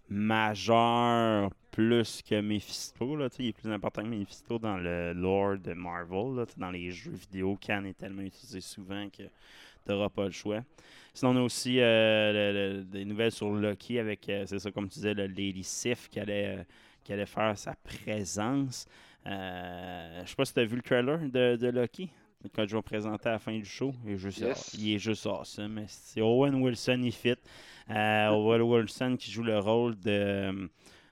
[0.09, 3.17] majeur plus que Mephisto.
[3.17, 6.37] Là, il est plus important que Mephisto dans le lore de Marvel.
[6.37, 9.25] Là, dans les jeux vidéo, Cannes est tellement utilisé souvent que
[9.87, 10.61] tu n'auras pas le choix.
[11.15, 14.71] Sinon, on a aussi euh, le- le- des nouvelles sur Loki avec, euh, c'est ça,
[14.71, 16.63] comme tu disais, le Lady Sif qui allait, euh,
[17.05, 18.87] qui allait faire sa présence.
[19.25, 22.11] Je sais pas si tu as vu le trailer de, de Loki.
[22.55, 24.75] Quand je vais présenter à la fin du show, il est juste, Yes.
[24.79, 25.83] il est juste awesome.
[25.89, 27.35] C'est Owen Wilson, il fit.
[27.89, 30.69] Owen Wilson qui joue le rôle de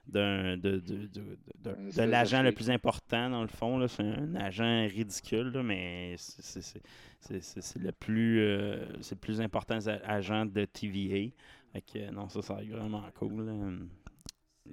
[0.07, 3.77] d'un- de, de, de, de- de- l'agent le plus important dans le fond.
[3.77, 3.87] là.
[3.87, 10.45] C'est un agent ridicule, là, mais c'est- le plus euh, c'est le plus important agent
[10.45, 11.31] de TVA.
[11.73, 13.45] Fait que, non, ça, ça vraiment cool.
[13.45, 13.53] là.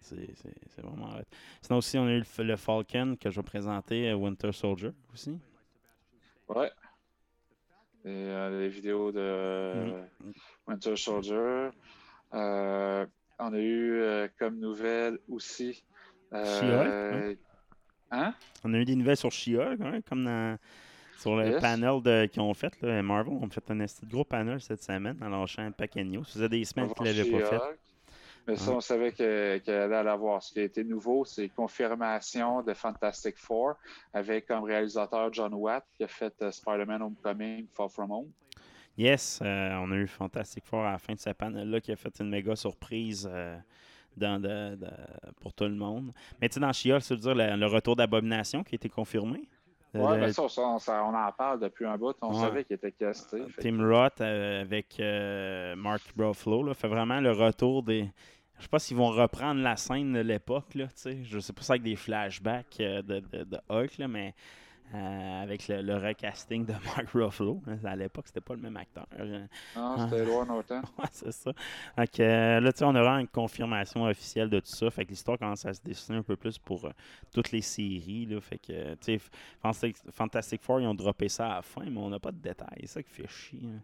[0.00, 1.22] C'est vraiment hot.
[1.60, 2.24] Sinon aussi, on a eu le,
[2.56, 5.38] Falcon que je vais présenter, euh, Winter Soldier aussi.
[6.48, 6.70] Ouais.
[8.04, 10.32] Et euh, les vidéos de euh, Mm.
[10.66, 11.68] Winter Soldier.
[12.34, 13.06] Euh,
[13.48, 15.82] on a eu euh, comme nouvelle aussi.
[16.32, 17.34] euh,
[18.10, 18.34] Hein?
[18.64, 20.58] On a eu des nouvelles sur She-Hulk, hein, comme dans,
[21.16, 21.60] sur le Yes.
[21.62, 22.78] panel qu'ils ont fait.
[22.82, 26.24] Là, Marvel ont fait un gros panel cette semaine en lâchant un paquet de news.
[26.24, 27.78] Ça faisait des semaines qu'ils ne l'avaient pas fait.
[28.46, 30.42] Mais ça, on savait que- qu'elle allait l'avoir.
[30.42, 33.74] Ce qui a été nouveau, c'est confirmation de Fantastic Four
[34.12, 38.30] avec comme réalisateur John Watt qui a fait euh, Spider-Man Homecoming, Far From Home.
[38.98, 41.96] Yes, euh, on a eu Fantastic Four à la fin de ce panel-là qui a
[41.96, 43.56] fait une méga surprise euh,
[44.16, 44.90] dans de- de-
[45.40, 46.12] pour tout le monde.
[46.40, 48.88] Mais tu sais, dans She-Hulk, ça veut dire le, le retour d'Abomination qui a été
[48.90, 49.48] confirmé?
[49.94, 52.14] Ouais, Le- mais ça, ça, on, ça, on en parle depuis un bout.
[52.22, 52.40] On Ouais.
[52.40, 53.40] savait qu'il était casté.
[53.56, 58.10] Que- Tim Roth euh, avec euh, Mark Ruffalo là, fait vraiment le retour des.
[58.58, 61.18] Je sais pas s'ils vont reprendre la scène de l'époque, là, tu sais.
[61.24, 64.34] Je sais pas ça avec des flashbacks euh, de, de, de Hulk, là, mais
[64.94, 67.62] euh, avec le, le recasting de Mark Ruffalo.
[67.84, 69.06] À l'époque, c'était pas le même acteur.
[69.18, 69.46] euh.
[69.74, 70.82] Non, c'était Edward Norton.
[70.98, 71.52] Ouais, c'est ça.
[71.96, 74.90] Donc, euh, là, tu sais, on aura une confirmation officielle de tout ça.
[74.90, 76.90] Fait que l'histoire commence à se dessiner un peu plus pour euh,
[77.32, 78.26] toutes les séries.
[78.26, 78.40] Là.
[78.40, 79.20] Fait que, tu sais,
[80.10, 82.68] Fantastic, Four, ils ont droppé ça à la fin, mais on n'a pas de détails.
[82.82, 83.60] C'est ça qui fait chier.
[83.64, 83.80] hein.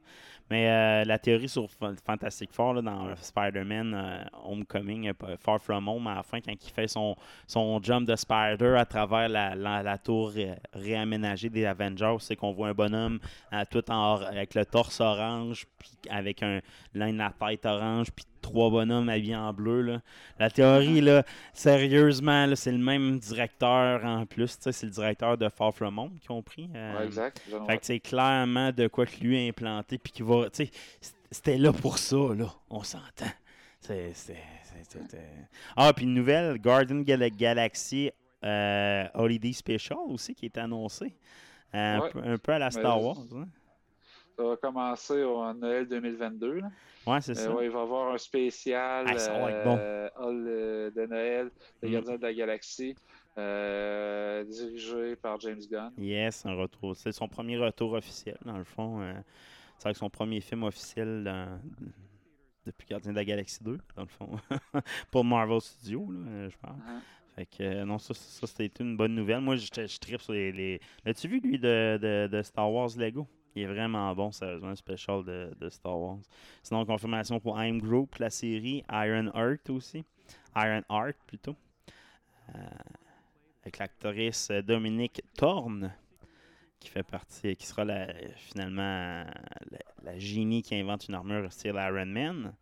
[0.51, 6.15] Mais la théorie sur Fa- Fantastic Four, là, dans Spider-Man Homecoming, Far From Home, à
[6.17, 9.99] la fin, quand il fait son, son jump de Spider à travers la, la, la
[9.99, 10.57] tour ré-
[10.89, 13.19] réaménagée des Avengers, c'est qu'on voit un bonhomme
[13.53, 16.61] euh, tout en or- avec le torse orange, puis avec un
[16.95, 19.83] l'un de la tête orange, puis trois bonhommes habillés en bleu.
[19.83, 20.01] Là.
[20.39, 21.23] La théorie, là,
[21.53, 24.57] sérieusement, là, c'est le même directeur en plus.
[24.61, 26.69] C'est le directeur de Far From Home qui ont pris.
[26.75, 27.43] euh, Ouais, exact.
[27.67, 30.47] Fait que c'est clairement de quoi que lui a implanté, puis qui va.
[31.31, 32.47] C'était là pour ça, là.
[32.71, 33.27] On s'entend.
[33.81, 35.47] C'est- c'est- c'est- c'était-
[35.77, 38.11] Ah, puis une nouvelle, Garden Gal- Galaxy
[38.45, 41.15] euh, Holiday Special aussi, qui est annoncé.
[41.75, 42.11] Euh, Ouais.
[42.25, 43.19] un, peu, à la Star Wars.
[43.35, 43.47] hein.
[44.37, 46.61] Ça va commencer au Noël 2022.
[46.61, 46.71] Là.
[47.07, 47.51] Ouais, c'est Euh, ça.
[47.55, 49.77] ouais, il va y avoir un spécial Ah, ça va être bon.
[49.81, 50.45] euh, Hall
[50.95, 51.51] de Noël,
[51.83, 51.93] Les Mm.
[51.93, 52.95] Gardiens de la Galaxie,
[53.37, 55.93] euh, dirigé par James Gunn.
[55.99, 56.95] Yes, un retour.
[56.97, 59.01] C'est son premier retour officiel, dans le fond.
[59.01, 59.13] euh,
[59.79, 61.61] c'est avec son premier film officiel dans-
[62.67, 64.29] depuis Gardien de la Galaxie 2, dans le fond.
[65.11, 66.57] Pour Marvel Studios, là, je.
[66.57, 67.01] Uh-huh.
[67.39, 69.41] Fait que euh, non, ça, ça c'était une bonne nouvelle.
[69.41, 70.51] Moi, je, je tripe sur les.
[70.51, 70.81] les...
[71.05, 73.29] L'as-tu vu, lui, de, de, de Star Wars Lego?
[73.55, 76.19] Il est vraiment bon, sérieusement, un special de, de Star Wars.
[76.65, 80.05] Sinon, confirmation pour I'm Group, la série Iron Heart aussi.
[80.57, 81.55] Iron Heart, plutôt.
[82.57, 82.59] Euh,
[83.63, 85.93] avec l'actrice Dominique Thorne,
[86.81, 89.25] qui fait partie, qui sera la- finalement
[89.71, 92.53] la, la génie qui invente une armure style Iron Man.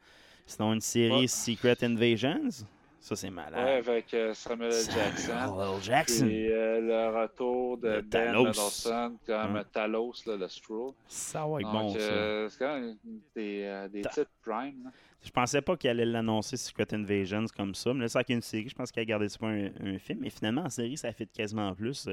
[0.45, 1.29] Sinon, une série.
[1.29, 2.66] Secret Invasions.
[3.07, 3.64] Ça, c'est malade.
[3.64, 4.84] Ouais, avec euh, Samuel L.
[4.92, 5.32] Jackson.
[5.32, 5.80] Samuel L.
[5.82, 6.26] Jackson.
[6.26, 8.32] Puis euh, le retour de Le Ben.
[8.34, 9.62] Mendelsohn comme Ouais.
[9.72, 10.90] Talos, là, le Skrull.
[11.07, 11.98] Ça va être Donc, bon, ça.
[12.00, 12.96] euh, c'est quand même
[13.36, 14.82] des, des titres prime.
[14.86, 14.90] là.
[15.24, 17.94] Je pensais pas qu'il allait l'annoncer Secret Invasions comme ça.
[17.94, 18.68] Mais là, c'est une série.
[18.68, 20.18] Je pense qu'il a gardé ça pour un, un film.
[20.22, 22.09] Mais finalement, en série, ça fait quasiment plus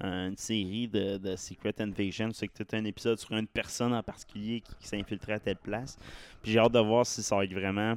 [0.00, 2.30] une série de, de Secret Invasions.
[2.32, 5.40] C'est que tu un épisode sur une personne en particulier qui, qui s'est infiltrée à
[5.40, 5.98] telle place.
[6.40, 7.96] Puis j'ai hâte de voir si ça va être vraiment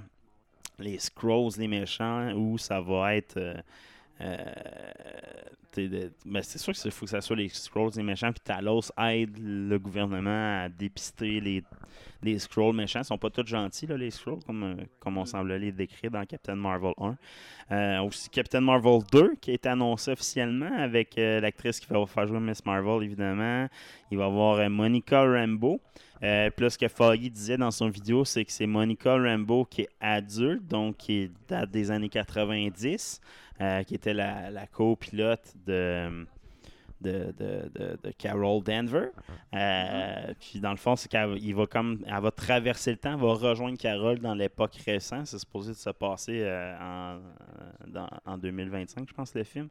[0.80, 3.64] les Scrolls, les méchants, ou ça va être.
[4.22, 8.92] Euh, ben, c'est sûr qu'il faut que ça soit les Scrolls, les méchants, puis Talos
[8.98, 11.64] aide le gouvernement à dépister les,
[12.22, 13.00] les Scrolls méchants.
[13.00, 16.12] Ils sont pas tous gentils, là, les Scrolls, comme, euh, comme on semble les décrire
[16.12, 17.18] dans Captain Marvel 1.
[17.72, 22.28] Euh, aussi Captain Marvel 2, qui a été annoncé officiellement avec l'actrice qui va faire
[22.28, 23.68] jouer Miss Marvel, évidemment.
[24.12, 25.80] Il va y avoir Monica Rambeau.
[26.24, 29.66] Euh, puis là, ce que Foggy disait dans son vidéo, c'est que c'est Monica Rambeau
[29.66, 33.20] qui est adulte, donc qui date des années 90,
[33.62, 36.26] euh, qui était la, la copilote de,
[37.02, 39.10] de, de, de- de Carol Denver.
[39.54, 43.20] Euh, Puis dans le fond, c'est qu'elle va comme elle va traverser le temps, elle
[43.20, 45.28] va rejoindre Carol dans l'époque récente.
[45.28, 47.20] C'est supposé de se passer euh, en,
[47.88, 49.68] dans- en 2025, je pense, le film.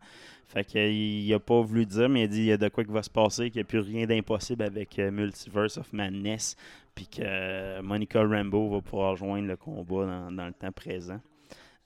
[0.46, 2.84] Fait qu'il n'a pas voulu dire, mais il a dit il y a de quoi
[2.84, 6.56] qui va se passer, qu'il n'y a plus rien d'impossible avec euh, Multiverse of Madness,
[6.94, 11.18] puis que Monica Rambeau va pouvoir rejoindre le combat dans, dans le temps présent.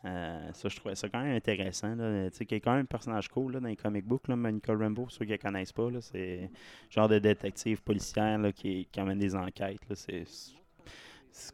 [0.04, 1.94] Euh, ça, je trouvais ça quand même intéressant.
[1.96, 2.30] Là.
[2.30, 4.36] Tu sais, qui est quand même un personnage cool là, dans les comic books, là,
[4.36, 5.88] Monica Rambeau, ceux qui ne connaissent pas.
[6.00, 6.48] C'est le
[6.90, 9.80] genre de détective policière là, qui, qui amène des enquêtes.
[9.94, 10.24] C'est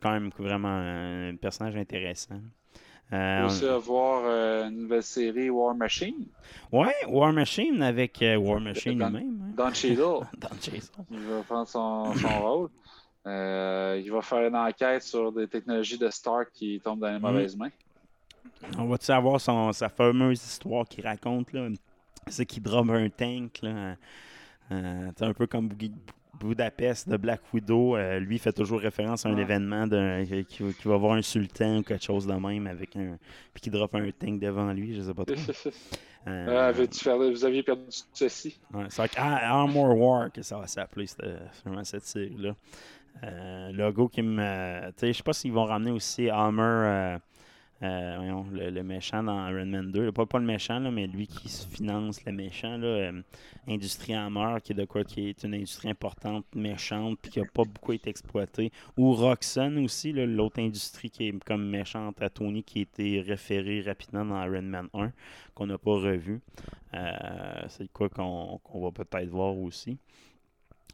[0.00, 2.40] quand même vraiment un personnage intéressant.
[3.12, 6.26] Euh, aussi avoir euh, une nouvelle série War Machine.
[6.70, 9.42] Ouais, War Machine avec euh, War Machine Don- lui-même.
[9.42, 9.54] hein.
[9.56, 9.98] Don Cheadle.
[10.38, 10.80] Don Cheadle.
[11.10, 12.68] Il va prendre son, son rôle.
[13.26, 17.18] Euh, il va faire une enquête sur des technologies de Stark qui tombent dans les
[17.18, 17.22] Mm.
[17.22, 17.68] mauvaises mains.
[18.78, 21.68] On va-tu avoir son, sa fameuse histoire qu'il raconte, là?
[22.28, 23.96] C'est qu'il drop un tank, là.
[24.70, 25.68] Euh, c'est un peu comme
[26.40, 27.96] Budapest de Black Widow.
[27.96, 29.42] Euh, lui, fait toujours référence à un Ouais.
[29.42, 33.18] événement d'un- qui, qui va avoir un sultan ou quelque chose de même avec un.
[33.52, 35.34] Puis qui drop un tank devant lui, je sais pas trop.
[36.28, 37.82] Euh, Ah, vous aviez perdu
[38.12, 38.60] ceci.
[38.72, 41.20] Ouais, c'est avec Ar- Armor War que ça va s'appeler, cette,
[41.64, 42.54] vraiment cette série-là.
[43.24, 44.86] Euh, logo qui me.
[44.90, 46.84] Tu sais, je sais pas s'ils vont ramener aussi Armor,
[47.82, 50.04] euh, voyons, le, méchant dans Iron Man 2.
[50.04, 50.12] là.
[50.12, 52.76] Pas, pas le méchant, là, mais lui qui se finance le méchant.
[52.76, 53.22] Là, euh,
[53.66, 57.44] Industrie Armor, qui est de quoi qui est une industrie importante, méchante, puis qui a
[57.44, 58.70] pas beaucoup été exploitée.
[58.96, 63.80] Ou Roxxon aussi, l'autre industrie qui est comme méchante à Tony, qui a été référée
[63.80, 65.12] rapidement dans Iron Man 1,
[65.54, 66.40] qu'on n'a pas revu.
[66.94, 69.98] Euh, c'est quoi qu'on va peut-être voir aussi.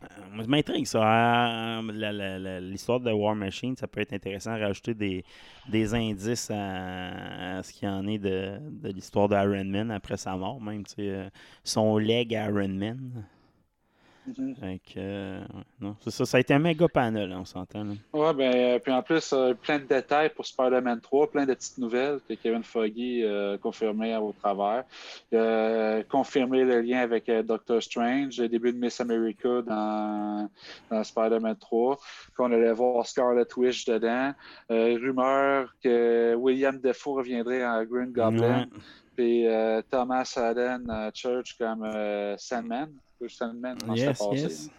[0.03, 1.81] Euh, moi, ça m'intrigue ça.
[1.81, 5.25] Euh, L'histoire de War Machine, ça peut être intéressant de rajouter des,
[5.67, 10.17] des indices à, à ce qu'il y en est de, de l'histoire d'Iron Man après
[10.17, 10.85] sa mort, même.
[11.11, 11.29] euh,
[11.65, 13.25] son leg à Iron Man.
[14.97, 15.47] Euh, ouais,
[15.81, 17.87] non, c'est ça, ça a été un méga panel, on s'entend.
[18.13, 21.55] Ouais, ben, euh, puis en plus, euh, plein de détails pour Spider-Man 3, plein de
[21.55, 24.85] petites nouvelles que Kevin Foggy a confirmé au travers.
[26.09, 30.49] Confirmé le lien avec euh, Doctor Strange, le début de Miss America dans,
[30.91, 31.99] dans Spider-Man 3,
[32.37, 34.33] qu'on allait voir Scarlet Witch dedans.
[34.71, 38.67] Euh, rumeur que William Defoe reviendrait en Green Goblin, Ouais.
[39.17, 42.91] puis euh, Thomas Allen euh, Church comme euh, Sandman.
[43.87, 44.71] Yes, passé, yes.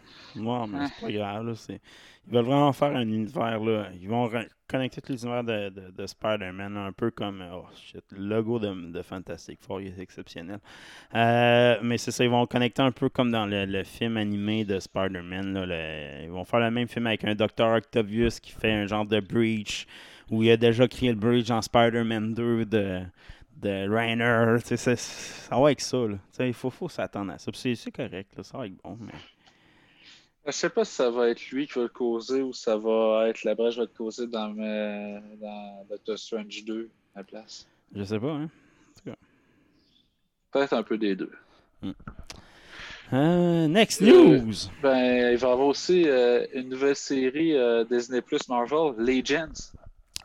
[0.45, 0.67] hein?
[0.67, 1.45] Mais c'est pas grave.
[1.47, 1.81] Là, c'est-
[2.27, 3.59] Ils veulent vraiment faire un univers.
[3.59, 3.89] Là.
[3.99, 4.29] Ils vont
[4.67, 8.91] connecter tout l'univers de, de, de Spider-Man, un peu comme oh, shit, le logo de,
[8.91, 10.59] de Fantastic Four, il est exceptionnel.
[11.15, 14.65] Euh, mais c'est ça, ils vont connecter un peu comme dans le, le film animé
[14.65, 15.67] de Spider-Man.
[16.23, 17.65] Ils vont faire le même film avec un Dr.
[17.77, 19.87] Octavius qui fait un genre de breach,
[20.29, 23.01] où il a déjà créé le breach en Spider-Man 2 de
[23.61, 26.13] de Rainer, tu sais, c'est- ça va avec ça, là.
[26.15, 27.51] Tu sais, il faut, faut s'attendre à ça.
[27.53, 29.13] C'est correct, là, ça va être bon, mais...
[30.45, 33.27] Je sais pas si ça va être lui qui va le causer ou ça va
[33.29, 37.23] être la brèche qui va le causer dans, euh, dans Doctor Strange 2 à la
[37.23, 37.67] place.
[37.93, 38.49] Je sais pas, hein.
[40.51, 41.31] Peut-être un peu des deux.
[43.13, 44.07] Euh, next Euh,
[44.39, 44.53] news!
[44.81, 47.53] Ben, il va y avoir aussi euh, une nouvelle série
[47.89, 49.73] Disney Plus Marvel, Legends.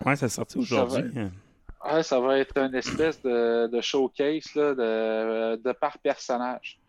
[0.04, 1.02] Ouais, ça sorti aujourd'hui.
[1.84, 6.80] Ouais, ça va être une espèce de, de showcase là, de, de par personnage.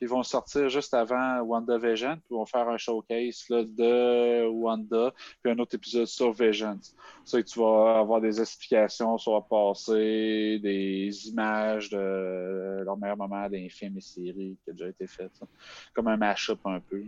[0.00, 5.12] Ils vont sortir juste avant WandaVision, puis ils vont faire un showcase là, de Wanda,
[5.42, 6.80] puis un autre épisode sur Vision.
[7.24, 13.48] Ça, tu vas avoir des explications sur le passé, des images de leur meilleur moment
[13.48, 15.36] des films et séries qui ont déjà été faites.
[15.36, 15.46] ça.
[15.94, 17.04] Comme un mash-up un peu.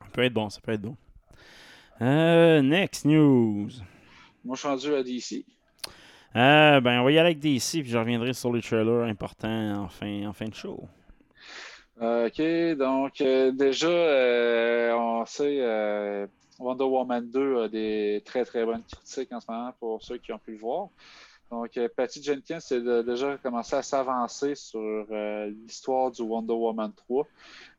[0.00, 0.96] Ça peut être bon, ça peut être bon.
[2.00, 3.68] Euh, next news.
[4.42, 5.44] Moi, je suis rendu à DC.
[6.36, 9.84] Euh, ben, on va y aller avec DC, puis je reviendrai sur les trailers importants
[9.84, 10.88] en fin, en fin de show.
[12.00, 12.40] OK,
[12.78, 16.26] donc euh, déjà, euh, on sait, euh,
[16.58, 20.32] Wonder Woman 2 a des très très bonnes critiques en ce moment pour ceux qui
[20.32, 20.88] ont pu le voir.
[21.50, 25.04] Donc, Patty Jenkins a déjà commencé à s'avancer sur
[25.66, 27.26] l'histoire du Wonder Woman 3,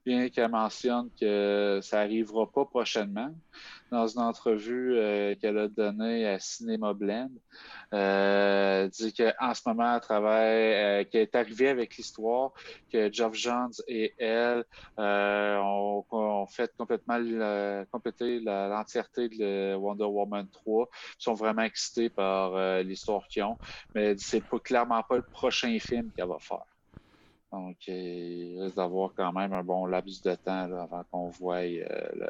[0.05, 3.33] bien qu'elle mentionne que ça n'arrivera pas prochainement.
[3.91, 7.29] Dans une entrevue euh, qu'elle a donnée à Cinema Blend,
[7.93, 12.53] euh, dit qu'en ce moment, elle travaille, euh, qu'elle est arrivée avec l'histoire,
[12.91, 14.63] que Geoff Johns et elle
[14.97, 17.19] euh, ont, fait complètement
[17.91, 20.87] compléter l'entièreté de Wonder Woman 3.
[21.19, 23.57] Ils sont vraiment excités par l'histoire qu'ils ont,
[23.93, 26.70] mais c'est clairement pas le prochain film qu'elle va faire.
[27.51, 31.57] Donc, il risque d'avoir quand même un bon laps de temps là, avant qu'on voie
[31.57, 31.83] euh,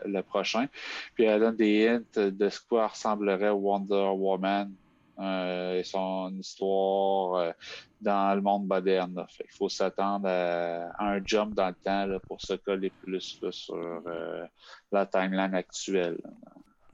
[0.06, 0.68] le, le prochain.
[1.14, 4.74] Puis elle donne des hints de ce quoi ressemblerait Wonder Woman
[5.20, 7.52] euh, et son histoire euh,
[8.02, 9.14] dans le monde moderne.
[9.16, 9.28] là.
[9.30, 12.90] Fait qu'il faut s'attendre à, à un jump dans le temps là, pour se coller
[12.90, 13.78] plus là, sur
[14.92, 16.18] la timeline actuelle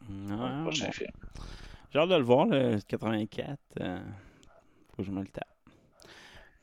[0.09, 0.91] dans le prochain bon.
[0.91, 1.11] film.
[1.91, 3.57] J'ai hâte de le voir, le 84.
[3.79, 3.99] euh,
[4.91, 5.47] faut que je me le tape.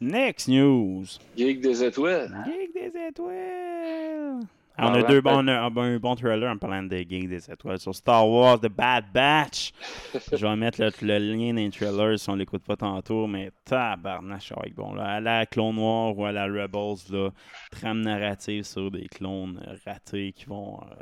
[0.05, 1.18] Next news.
[1.34, 2.30] Geek des étoiles.
[2.44, 4.40] Geek des étoiles.
[4.76, 7.50] Ah, on a deux on a un, un bon trailer en parlant de Geek des
[7.50, 9.72] étoiles sur Star Wars The Bad Batch.
[10.32, 13.50] Je vais mettre le, le lien dans les trailers si on l'écoute pas tantôt, mais
[13.64, 14.92] tabarnache, être bon.
[14.92, 15.05] Là.
[15.05, 17.30] À la Clone Noir ou à la Rebels, là,
[17.70, 20.94] trame narrative sur des clones ratés qui vont, euh,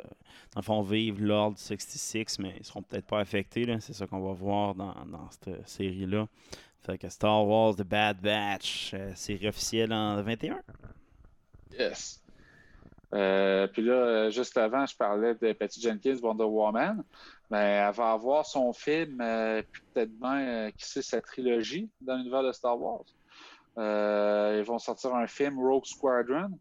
[0.53, 3.65] dans le fond, vivre l'ordre 66, mais ils seront peut-être pas affectés.
[3.65, 3.81] là.
[3.81, 6.27] C'est ça qu'on va voir dans, dans cette série-là.
[6.85, 10.61] Fait que Star Wars The Bad Batch, euh, série officielle en 21.
[11.79, 12.21] Yes.
[13.13, 17.03] Euh, puis là, euh, juste avant, je parlais de Patty Jenkins, Wonder Woman.
[17.51, 21.89] Mais elle va avoir son film, euh, puis peut-être bien, euh, qui sait, sa trilogie
[22.01, 23.05] dans l'univers de Star Wars.
[23.77, 26.57] Euh, ils vont sortir un film, Rogue Squadron.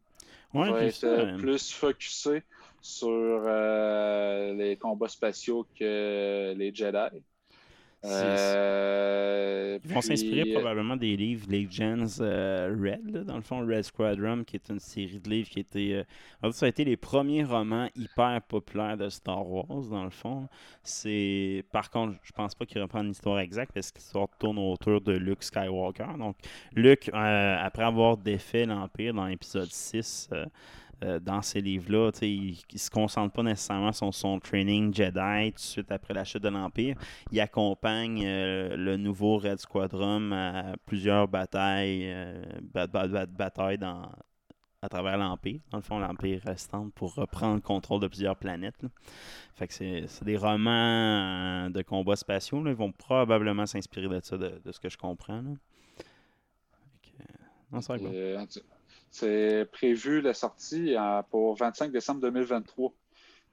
[0.54, 2.42] Ouais, va être ça, euh, euh, plus focusé
[2.82, 7.22] sur euh, les combats spatiaux que les Jedi.
[8.04, 13.42] Euh, Ils vont puis, s'inspirer euh, probablement des livres Legends euh, Red, là, dans le
[13.42, 15.92] fond, Red Squadron, qui est une série de livres qui était.
[15.92, 16.04] euh,
[16.42, 20.10] en fait, ça a été les premiers romans hyper populaires de Star Wars, dans le
[20.10, 20.48] fond.
[20.82, 21.64] C'est.
[21.72, 25.12] Par contre, je pense pas qu'ils reprennent l'histoire exacte parce que l'histoire tourne autour de
[25.12, 26.06] Luke Skywalker.
[26.18, 26.36] Donc,
[26.74, 30.28] Luke, euh, après avoir défait l'Empire dans l'épisode 6,
[31.02, 35.56] euh, dans ces livres-là, il ne se concentre pas nécessairement sur son training Jedi tout
[35.56, 36.96] de suite après la chute de l'Empire.
[37.30, 42.42] Il accompagne euh, le nouveau Red Squadron à plusieurs batailles, euh,
[42.72, 44.10] ba- ba- ba- batailles dans,
[44.80, 48.80] à travers l'Empire, dans le fond, l'Empire restante, pour reprendre le contrôle de plusieurs planètes.
[48.82, 48.88] là.
[49.54, 52.62] Fait que c'est des romans de combats spatiaux.
[52.62, 52.70] là.
[52.70, 55.42] Ils vont probablement s'inspirer de ça, de, de ce que je comprends.
[55.42, 55.50] là.
[56.72, 57.22] Fait que,
[57.70, 58.10] non, ça va être bon.
[59.12, 62.92] C'est prévu la sortie euh, pour 25 décembre 2023.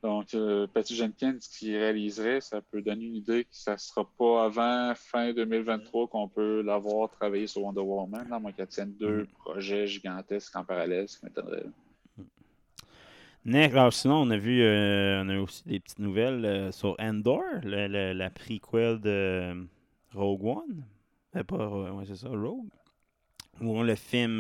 [0.01, 4.09] Donc, euh, Patty Jenkins qui réaliserait, ça peut donner une idée que ça ne sera
[4.17, 8.93] pas avant fin 2023 qu'on peut l'avoir travaillé sur Wonder Woman, à moins qu'elle tienne
[8.97, 11.65] deux projets gigantesques en parallèle, ce qui m'étonnerait.
[13.43, 16.95] Next, alors, sinon, on a vu, euh, on a aussi des petites nouvelles euh, sur
[16.99, 19.65] Endor, le- le- la prequel de
[20.13, 20.83] Rogue One.
[21.45, 22.69] Pas, ouais, c'est ça, Rogue.
[23.61, 24.39] Ou le film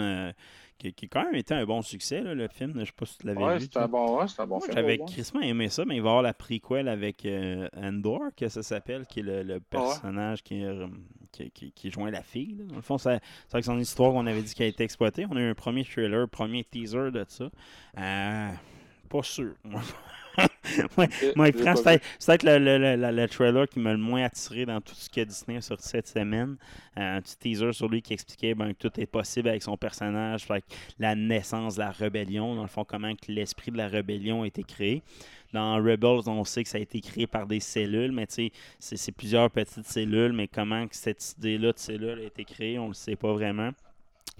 [0.79, 2.73] qui, qui a quand même été un bon succès, là, le film.
[2.79, 3.67] Je sais pas si tu l'avais Ouais, vu.
[3.75, 4.73] un bon, ouais, un bon film.
[4.75, 5.07] j'avais One.
[5.07, 8.63] crissement aimé ça, mais il va y avoir la prequel avec euh, Endor, que ça
[8.63, 10.87] s'appelle, qui est le, le personnage qui, euh,
[11.31, 12.55] qui, qui, qui joint la fille.
[12.57, 12.63] là.
[12.65, 13.09] Dans le fond, c'est
[13.51, 15.25] vrai que c'est une histoire qu'on avait dit qui a été exploitée.
[15.29, 17.49] On a eu un premier trailer, premier teaser de ça.
[17.97, 18.49] Euh,
[19.09, 19.53] pas sûr.
[20.97, 21.07] moi.
[21.85, 24.79] Ouais, c'est peut-être le, le- le- le- le trailer qui m'a le moins attiré dans
[24.81, 26.57] tout ce que Disney a sorti cette semaine.
[26.97, 29.77] Euh, un petit teaser sur lui qui expliquait ben, que tout est possible avec son
[29.77, 30.63] personnage, fait
[30.99, 34.47] la naissance de la rébellion, dans le fond, comment que l'esprit de la rébellion a
[34.47, 35.01] été créé.
[35.51, 38.97] Dans Rebels, on sait que ça a été créé par des cellules, mais tu sais,
[38.97, 42.83] c'est plusieurs petites cellules, mais comment que cette idée-là de cellule a été créée, on
[42.83, 43.71] ne le sait pas vraiment.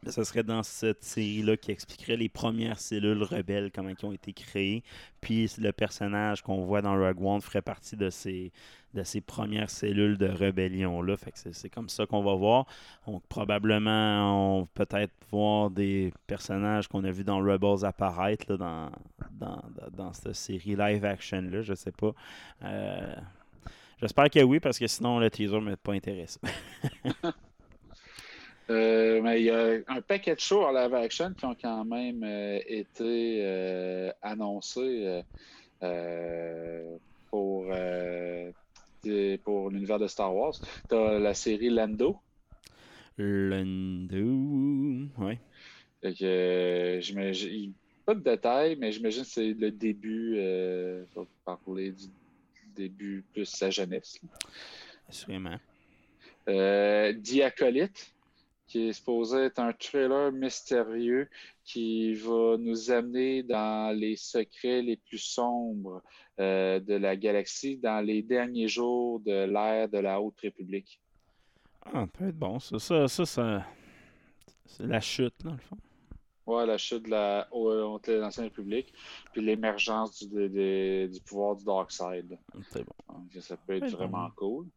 [0.04, 4.12] Mais ça serait dans cette série-là qui expliquerait les premières cellules rebelles, comment elles ont
[4.14, 4.84] été créées.
[5.22, 8.52] Puis le personnage qu'on voit dans Rogue One ferait partie de ces,
[8.94, 11.18] de ces premières cellules de rébellion-là.
[11.18, 12.66] Fait que c'est- comme ça qu'on va voir.
[13.06, 18.58] Donc probablement, on va peut-être voir des personnages qu'on a vus dans Rebels apparaître là,
[18.58, 18.90] dans,
[19.32, 21.62] dans, dans, dans cette série live-action-là.
[21.62, 22.14] Je sais pas.
[22.64, 23.16] Euh,
[24.02, 26.40] J'espère que oui, parce que sinon le teaser ne m'a pas intéressé.
[28.70, 31.86] Euh, mais il y a un paquet de shows en live action qui ont quand
[31.86, 35.24] même euh, été euh, annoncés
[35.82, 36.98] euh,
[37.30, 37.66] pour,
[39.44, 40.54] pour l'univers de Star Wars.
[40.88, 42.18] Tu as la série Lando.
[43.18, 45.08] Lando.
[46.22, 47.74] Euh, j'imagine-
[48.06, 50.40] pas de détails, mais j'imagine que c'est le début.
[51.16, 52.08] On va parler du
[52.76, 54.20] début plus sa jeunesse.
[56.48, 58.12] Euh, Diacolite,
[58.70, 61.28] qui est supposé être un trailer mystérieux
[61.66, 66.02] qui va nous amener dans les secrets les plus sombres
[66.40, 71.02] euh, de la galaxie dans les derniers jours de l'ère de la Haute République.
[71.86, 72.60] Ah, ça peut être bon.
[72.60, 73.66] Ça, ça, ça, ça-
[74.66, 75.78] c'est la chute, dans le fond.
[76.46, 78.94] Ouais, la chute de la Haute l'Ancienne République,
[79.34, 82.38] puis l'émergence du, de- de- du pouvoir du Dark Side.
[82.72, 83.14] C'est bon.
[83.16, 84.34] Donc, ça peut être vraiment bon.
[84.36, 84.68] cool.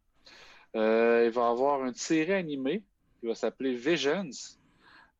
[0.75, 2.81] Euh, il va y avoir une série animée
[3.23, 4.31] qui va s'appeler Visions,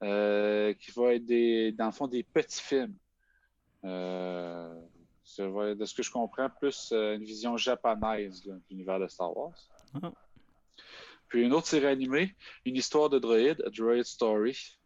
[0.04, 2.94] euh, qui va être des, dans le fond des petits films.
[3.86, 4.76] Euh,
[5.24, 8.62] ça va être, de ce que je comprends, plus euh, une vision japonaise là, de
[8.70, 9.54] l'univers de Star Wars.
[10.02, 10.12] Ah.
[11.30, 12.36] Puis une autre série animée,
[12.66, 14.78] une histoire de droïde, A Droid Story.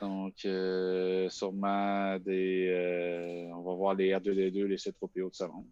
[0.00, 3.50] Donc, euh, sûrement des.
[3.54, 5.66] on va voir les R2D2, les C3PO de ce monde.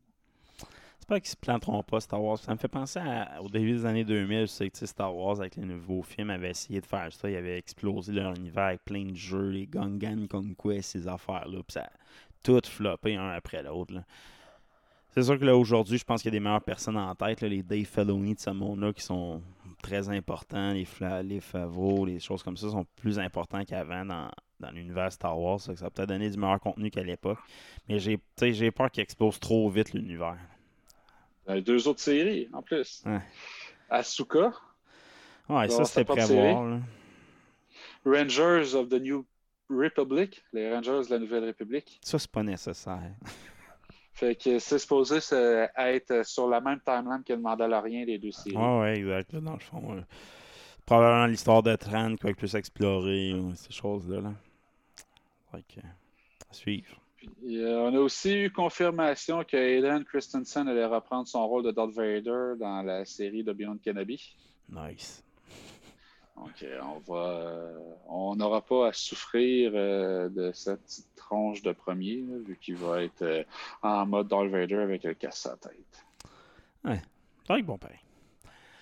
[1.03, 2.38] J'espère qu'ils se planteront pas, Star Wars.
[2.38, 3.00] Ça me fait penser
[3.40, 4.42] au début des années 2000.
[4.42, 7.28] Je sais que Star Wars, avec les nouveaux films, avait essayé de faire ça.
[7.28, 11.59] Ils avaient explosé leur univers avec plein de jeux, les Gungan Conquest, ces affaires-là.
[11.66, 11.90] Puis ça a
[12.44, 13.94] tout floppé un après l'autre.
[15.11, 17.40] C'est sûr que là, aujourd'hui, je pense qu'il y a des meilleures personnes en tête.
[17.40, 19.42] les Dave Filoni de ce monde-là qui sont
[19.82, 20.72] très importants.
[20.72, 24.30] Les, Fla- les Favreau, les choses comme ça sont plus importants qu'avant dans,
[24.61, 25.61] dans l'univers Star Wars.
[25.61, 27.38] Ça, va peut-être donner du meilleur contenu qu'à l'époque.
[27.88, 30.38] Mais j'ai peur qu'il explose trop vite l'univers.
[31.53, 33.03] A deux autres séries en plus.
[33.07, 33.20] Ouais.
[33.90, 34.53] Asuka,
[35.48, 36.64] Ouais, ça c'était prévoir.
[36.64, 36.78] là.
[38.07, 39.24] Rangers of the New
[39.68, 41.98] Republic, les Rangers de la Nouvelle République.
[42.03, 43.12] Ça, c'est pas nécessaire.
[44.14, 48.30] Fait que c'est supposé ça, être sur la même timeline que le Mandalorien des deux
[48.30, 48.57] séries.
[48.57, 49.32] Ouais, ouais, exact.
[49.32, 50.05] là, dans le fond.
[50.86, 54.20] Probablement l'histoire de Tran va être plus explorée, ou ces choses-là.
[54.20, 54.32] Là.
[55.50, 56.96] Fait que, à suivre.
[57.23, 61.70] Puis, euh, on a aussi eu confirmation que Hayden Christensen allait reprendre son rôle de
[61.70, 64.35] Darth Vader dans la série de Beyond Kenobi.
[64.68, 65.23] Nice.
[66.37, 71.73] Donc, euh, on va, euh, on n'aura pas à souffrir de cette petite tronche de
[71.73, 73.47] premier, vu qu'il va être
[73.83, 76.05] en mode Darth Vader avec le casse à tête.
[77.49, 78.01] Vrai que bon pareil.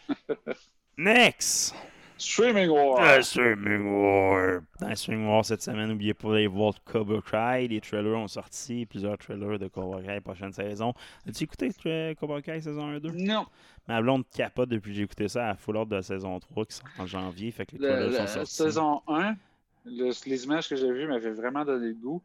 [0.96, 1.74] Next!
[2.20, 3.16] Streaming War!
[3.16, 4.60] Le Streaming War!
[4.80, 7.68] Dans le Streaming War cette semaine, n'oubliez pas d'aller voir Cobra Kai.
[7.68, 10.92] Les trailers ont sorti, plusieurs trailers de Cobra Kai prochaine saison.
[11.28, 13.10] As-tu écouté euh, Cobra Kai saison 1 2?
[13.12, 13.46] Non!
[13.88, 16.66] Ma blonde capote depuis que j'ai écouté ça à full ordre de la saison 3
[16.66, 17.50] qui sort en janvier.
[17.50, 18.54] Fait que les La, trailers la sont sortis.
[18.54, 19.34] saison 1,
[19.86, 22.22] le- les images que j'ai vues m'avaient vraiment donné le goût.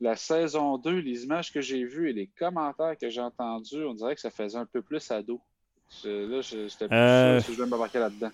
[0.00, 3.94] La saison 2, les images que j'ai vues et les commentaires que j'ai entendus, on
[3.94, 5.40] dirait que ça faisait un peu plus ado.
[6.02, 8.30] Je- là, je- j'étais plus Euh, sûr si je vais m'embarquer là-dedans.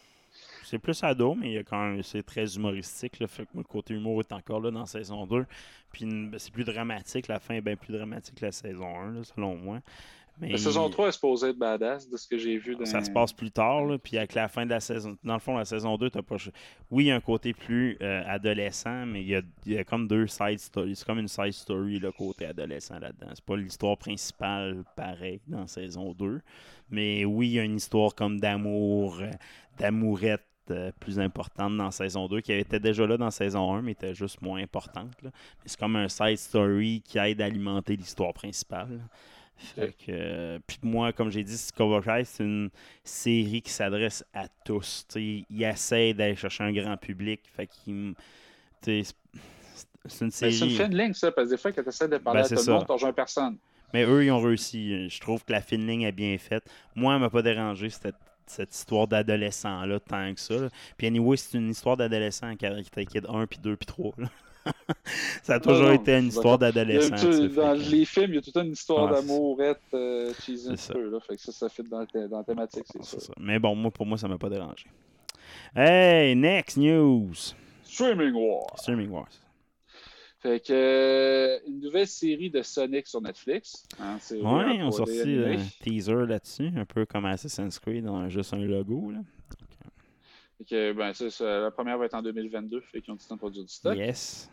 [0.73, 3.19] C'est plus ado, mais il y a quand même, c'est très humoristique.
[3.19, 5.45] Là, fait que moi, le côté humour est encore là dans saison 2.
[5.93, 7.29] Puis ben, c'est plus dramatique.
[7.29, 9.81] La fin est bien plus dramatique que la saison 1, là, selon moi.
[10.41, 12.75] Mais La saison 3 est supposée être badass de ce que j'ai vu.
[12.75, 12.87] Dans...
[12.87, 13.85] ça se passe plus tard.
[13.85, 15.15] là, puis avec la fin de la saison.
[15.23, 16.37] Dans le fond, la saison 2, t'as pas.
[16.91, 19.79] Oui, il y a un côté plus euh, adolescent, mais il y, a, il y
[19.79, 20.97] a comme deux side stories.
[20.97, 23.29] C'est comme une side story, le côté adolescent là-dedans.
[23.35, 26.41] C'est pas l'histoire principale pareil dans saison 2.
[26.89, 29.31] Mais oui, il y a une histoire comme d'amour, euh,
[29.79, 33.93] d'amourette euh, plus importante dans saison 2, qui était déjà là dans saison 1, mais
[33.93, 35.11] était juste moins importante.
[35.23, 35.31] là.
[35.33, 39.01] Mais c'est comme un side story qui aide à alimenter l'histoire principale.
[39.57, 42.71] Fait que, euh, puis moi, comme j'ai dit, Cobra Kai, c'est une
[43.05, 45.05] série qui s'adresse à tous.
[45.09, 47.41] Tu sais, il essaie d'aller chercher un grand public.
[47.55, 48.15] Fait qu'il
[48.81, 49.41] sais, c'est- une
[50.05, 50.71] Mais c'est une série.
[50.71, 52.57] fine ligne, ça, parce que des fois, quand tu essaies de parler Ben, à tout
[52.57, 52.71] ça.
[52.73, 53.57] le monde, tu rejoins personne.
[53.95, 55.09] Mais eux, ils ont réussi.
[55.09, 56.65] Je trouve que la fine ligne est bien faite.
[56.97, 58.17] Moi, elle m'a pas dérangé cette,
[58.47, 60.55] cette histoire d'adolescent-là tant que ça.
[60.55, 60.69] là.
[60.97, 62.67] Puis anyway, c'est une histoire d'adolescent qui
[63.07, 64.13] Kid 1, puis 2, puis 3.
[64.19, 64.29] là.
[65.43, 67.17] ça a toujours non, été une histoire d'adolescent.
[67.57, 70.75] dans fait les films, il y a toute une histoire Ah, d'amourette euh, cheesy un
[70.75, 71.11] petit peu.
[71.11, 73.33] Là, fait que ça, ça fit dans, la thé- dans la thématique, c'est C'est ça.
[73.41, 74.87] Mais bon, moi, pour moi, ça m'a pas dérangé.
[75.75, 77.33] Hey, next news.
[77.83, 78.77] Streaming Wars.
[78.77, 79.29] Streaming Wars.
[80.43, 83.85] Fait que euh, une nouvelle série de Sonic sur Netflix.
[84.01, 88.23] Hein, Ouais, ils ont 3D sorti un teaser là-dessus, un peu comme Assassin's Creed, on
[88.23, 89.13] a juste un logo.
[89.13, 89.21] Là.
[90.59, 93.25] Fait que, ben, ça, ça, la première va être en 2022, fait qu'ils ont du
[93.25, 93.97] temps pour produire du stock.
[93.97, 94.51] Yes.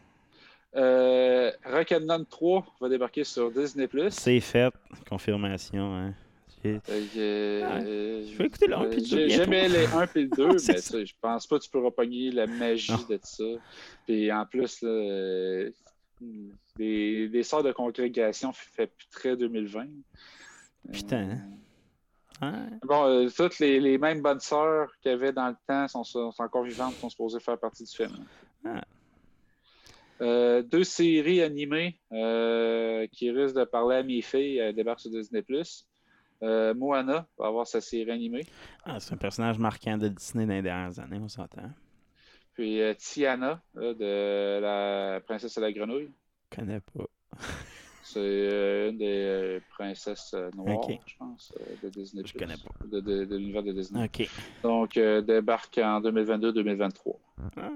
[0.76, 3.90] Euh, Rock'n'Run 3 va débarquer sur Disney+.
[4.12, 4.72] C'est fait.
[5.10, 5.96] Confirmation.
[5.96, 6.14] Hein.
[6.64, 9.44] J'ai- Fait que, euh, Je vais écouter le un euh, puis le deux j'ai- bientôt.
[9.44, 11.06] J'aimais les 1 et le 2, C'est mais ça.
[11.06, 12.98] je pense pas que tu pourras pogner la magie Non.
[13.10, 13.44] de ça.
[14.06, 15.72] Puis en plus, là, euh,
[16.76, 19.88] des, des sorts de congrégation fait très 2020.
[20.92, 21.42] Putain, hein?
[22.42, 22.70] Hein?
[22.84, 26.04] Bon, euh, toutes les, les mêmes bonnes sœurs qu'il y avait dans le temps sont,
[26.04, 28.12] sont encore vivantes, sont supposées faire partie du film.
[28.66, 28.82] Ah.
[30.22, 35.12] Euh, deux séries animées euh, qui risquent de parler à mes filles euh, débarquent sur
[35.12, 35.44] Disney+.
[36.42, 38.46] Euh, Moana va avoir sa série animée.
[38.86, 41.70] Ah, c'est un personnage marquant de Disney dans les dernières années, on s'entend.
[42.54, 46.12] Puis euh, Tiana, là, de la princesse et la grenouille.
[46.52, 47.06] Je connais pas.
[48.04, 52.24] C'est euh, une des euh, princesses noires, je pense, de Disney+.
[52.26, 52.86] Je connais pas.
[52.88, 54.02] De, de- de l'univers de Disney.
[54.64, 57.16] Donc, débarque en 2022-2023.
[57.58, 57.70] Ah,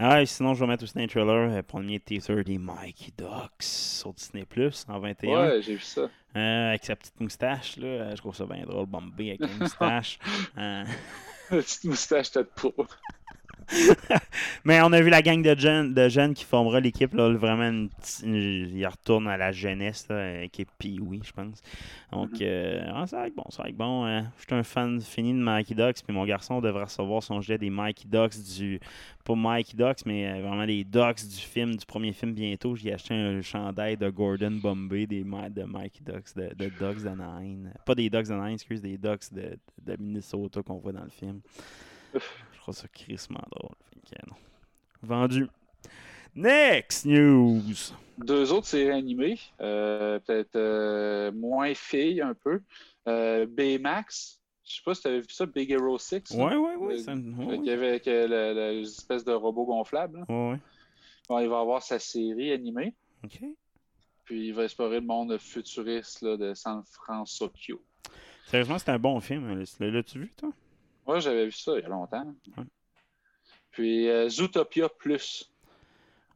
[0.00, 4.12] et sinon, je vais mettre aussi un trailer, euh, premier teaser des Mikey Ducks sur
[4.14, 5.30] Disney Plus en 21.
[5.48, 6.08] Ouais, j'ai vu ça.
[6.36, 7.86] Euh, avec sa petite moustache, là.
[7.86, 10.18] euh, Je trouve ça bien drôle, Bombay avec une moustache.
[10.58, 10.84] Euh,
[11.50, 12.72] Petite moustache tête pour.
[14.64, 17.12] Mais on a vu la gang de jeunes, de jeunes qui formera l'équipe.
[17.14, 17.88] Là, vraiment, une
[18.22, 21.60] une- ils retournent à la jeunesse, là, équipe Pee-Wee, je pense.
[22.12, 24.04] Donc, euh, ah, ça va être bon, ça va être bon.
[24.04, 24.30] hein.
[24.38, 27.58] Je suis un fan fini de Mikey Ducks, puis mon garçon devrait recevoir son jet
[27.58, 28.80] des Mikey Ducks du.
[29.24, 32.74] Pas Mikey Ducks, mais euh, vraiment les Ducks du film, du premier film bientôt.
[32.74, 37.72] J'ai acheté un chandail de Gordon Bombay, des de Mikey Ducks, de, de Ducks d'Anaheim.
[37.86, 41.40] Pas des Ducks d'Anaheim, excuse, des Ducks de, de Minnesota qu'on voit dans le film.
[42.62, 43.74] Je trouve ça crissement drôle.
[44.08, 44.36] Fait que, non.
[45.02, 45.48] Vendu.
[46.36, 47.60] Next news!
[48.18, 52.60] Deux autres séries animées, euh, peut-être euh, moins filles un peu.
[53.08, 56.30] Euh, Baymax, je sais pas si tu avais vu ça, Big Hero 6.
[56.36, 56.44] là.
[56.46, 56.94] Ouais, ouais, ouais.
[56.94, 60.20] Euh, ça- ouais, Fait qu'il y avait avec, euh, le- le- l'espèce de robot gonflable.
[60.20, 60.24] là.
[60.28, 60.60] Ouais, ouais.
[61.28, 62.94] Bon, il va avoir sa série animée,
[63.24, 63.40] Ok.
[64.24, 67.82] puis il va explorer le monde futuriste là, de San Francisco.
[68.46, 69.52] Sérieusement, c'est un bon film.
[69.58, 70.50] L'as- L'as-tu vu, toi?
[71.06, 72.34] Moi, j'avais vu ça il y a longtemps.
[72.56, 72.64] Ouais.
[73.70, 75.50] Puis euh, Zootopia Plus.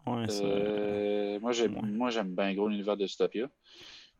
[0.06, 0.26] Ouais.
[0.30, 1.82] Euh, moi, j'aime, ouais.
[1.82, 3.48] moi, j'aime bien gros l'univers de Zootopia.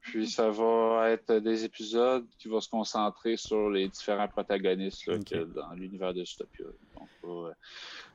[0.00, 5.18] Puis ça va être des épisodes qui vont se concentrer sur les différents protagonistes là,
[5.18, 6.66] dans l'univers de Zootopia.
[6.94, 7.52] Donc, pas, euh,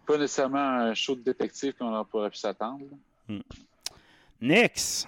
[0.06, 2.86] pas nécessairement un show de détective comme on pourrait pu s'attendre.
[3.28, 3.38] là.
[4.40, 5.08] Next!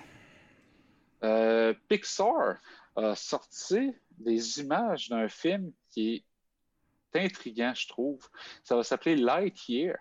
[1.87, 2.57] Pixar
[2.97, 6.23] a sorti des images d'un film qui est
[7.19, 8.27] intriguant, je trouve.
[8.63, 9.97] Ça va s'appeler Lightyear.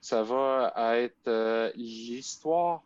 [0.00, 2.82] Ça va être euh, l'histoire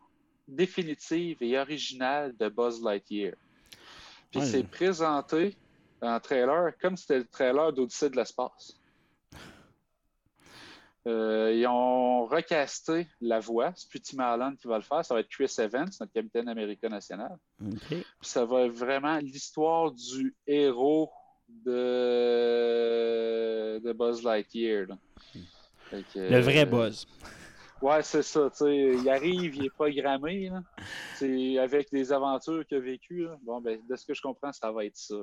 [0.47, 3.35] définitive et originale de Buzz Lightyear.
[4.31, 4.47] Puis Ouais.
[4.47, 5.57] c'est présenté
[6.01, 8.79] en trailer comme c'était le trailer d'Odyssée de l'espace.
[11.07, 13.73] Euh, ils ont recasté la voix.
[13.77, 15.05] C'est plus Tim Allen qui va le faire.
[15.05, 17.39] Ça va être Chris Evans, notre capitaine américain national.
[17.89, 21.11] Puis ça va être vraiment l'histoire du héros
[21.49, 21.71] de,
[23.85, 24.87] de Buzz Lightyear.
[24.89, 24.97] là.
[25.91, 27.07] Que, Le vrai euh, buzz.
[27.81, 28.51] Ouais, c'est ça.
[28.63, 30.51] il arrive, il est programmé.
[30.51, 30.63] là.
[31.63, 33.27] Avec des aventures qu'il a vécues.
[33.43, 35.15] Bon, ben, de ce que je comprends, ça va être ça.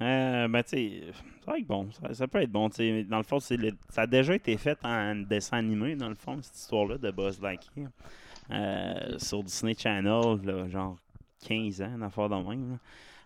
[0.00, 1.02] Euh, ben, tu sais,
[1.44, 1.90] ça va être bon.
[1.90, 2.70] Ça, ça peut être bon.
[2.70, 3.04] tu sais.
[3.04, 6.14] Dans le fond, c'est le- ça a déjà été fait en dessin animé, dans le
[6.14, 7.90] fond, cette histoire-là de Buzz Lightyear.
[8.50, 10.96] Euh, sur Disney Channel, là, genre
[11.46, 12.70] 15 ans, une affaire de même.
[12.72, 12.78] là.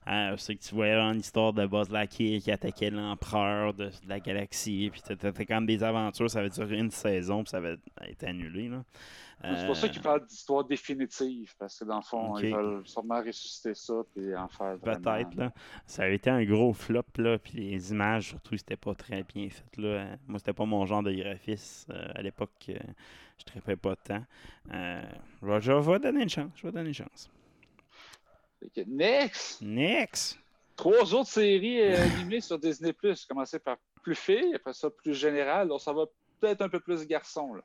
[0.09, 4.09] Euh, c'est que tu voyais une histoire de Buzz Lightyear qui attaquait l'empereur de, de
[4.09, 4.89] la galaxie.
[4.91, 7.77] Puis c'était comme des aventures, ça avait duré une saison, puis ça avait
[8.09, 8.69] été annulé.
[8.69, 8.83] Là.
[9.45, 11.53] C'est pour ça Euh, qu'il parle d'histoire définitive.
[11.59, 15.53] Parce que dans le fond, ils veulent sûrement ressusciter ça puis en faire Peut-être, là.
[15.87, 17.39] Ça avait été un gros flop, là.
[17.39, 20.17] Puis les images, surtout, c'était pas très bien fait, là.
[20.29, 21.91] Moi, c'était pas mon genre de graphiste.
[21.91, 22.75] euh, à l'époque, euh,
[23.67, 24.25] je pas temps.
[24.73, 25.03] Euh,
[25.43, 26.51] je vais- je vais donner une chance.
[26.57, 27.29] Je vais donner une chance.
[28.63, 29.61] Fait que Next!
[29.61, 30.39] Next!
[30.77, 32.95] Trois autres séries euh, animées sur Disney+.
[33.29, 35.69] Commencer par plus filles, après ça plus général.
[35.69, 36.07] Donc, ça va
[36.41, 37.55] peut-être un peu plus garçon.
[37.55, 37.63] Là.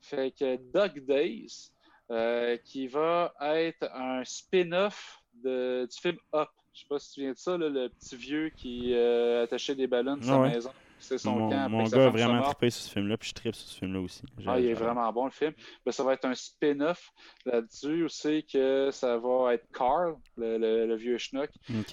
[0.00, 1.70] Fait que Dog Days,
[2.10, 6.48] euh, qui va être un spin-off du film Up.
[6.72, 9.74] Je sais pas si tu viens de ça, là, le petit vieux qui euh, attachait
[9.74, 10.50] des ballons de sa ouais.
[10.50, 10.70] maison.
[11.00, 11.68] C'est son Mon, camp.
[11.90, 14.22] gars a vraiment trippé sur ce film-là, puis je trippe sur ce film-là aussi.
[14.46, 15.52] Ah, il est vraiment bon le film.
[15.84, 17.10] Ben, ça va être un spin-off
[17.46, 21.50] là-dessus aussi que ça va être Carl, le, le- le vieux schnock,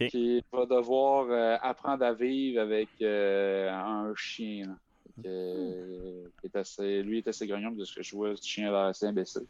[0.10, 4.68] qui va devoir euh, apprendre à vivre avec euh, un chien.
[4.68, 4.76] là.
[5.26, 8.82] euh, est assez- lui est assez gagnant de ce que je vois, ce chien l'air
[8.82, 9.48] assez imbécile.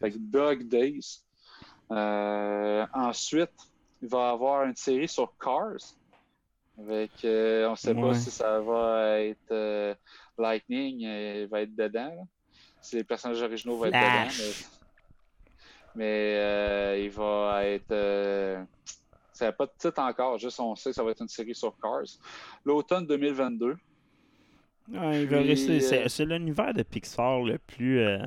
[0.00, 1.20] Fait que Dog Days.
[1.90, 3.50] Euh, ensuite,
[4.02, 5.76] il va y avoir une série sur Cars.
[6.78, 8.00] Avec, euh, on ne sait Ouais.
[8.00, 9.94] pas si ça va être euh,
[10.38, 12.14] Lightning, euh, il va être dedans.
[12.14, 12.22] là.
[12.80, 14.30] Si les personnages originaux vont être dedans.
[14.38, 14.52] Mais,
[15.94, 17.90] mais, euh, il va être.
[17.92, 18.62] euh,
[19.32, 21.54] ça n'a pas de titre encore, juste on sait que ça va être une série
[21.54, 22.02] sur Cars.
[22.64, 23.76] L'automne 2022.
[24.88, 25.76] Ouais, il va Puis, rester.
[25.76, 28.00] euh, C'est, c'est l'univers de Pixar le plus.
[28.00, 28.18] euh,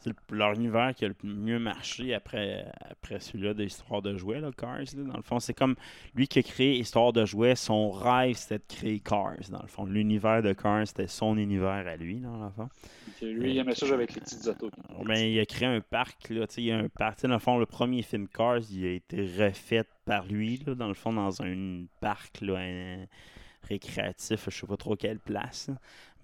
[0.00, 4.16] c'est le- leur univers qui a le mieux marché après, après celui-là de Histoire de
[4.16, 4.78] jouets, là, Cars.
[4.78, 4.84] là.
[5.04, 5.74] Dans le fond, c'est comme
[6.14, 7.56] lui qui a créé Histoire de jouets.
[7.56, 9.34] Son rêve, c'était de créer Cars.
[9.50, 12.68] Dans le fond, l'univers de Cars, c'était son univers à lui, dans le fond.
[13.20, 14.70] Donc, lui, il aimait ça avec les petites autos.
[15.04, 17.22] Ben, il a créé un parc, là, il y a un parc.
[17.22, 20.88] Dans le fond, le premier film Cars, il a été refait par lui, là, dans
[20.88, 23.04] le fond, dans un parc là, un-
[23.68, 25.68] récréatif, je sais pas trop quelle place.
[25.68, 25.74] là.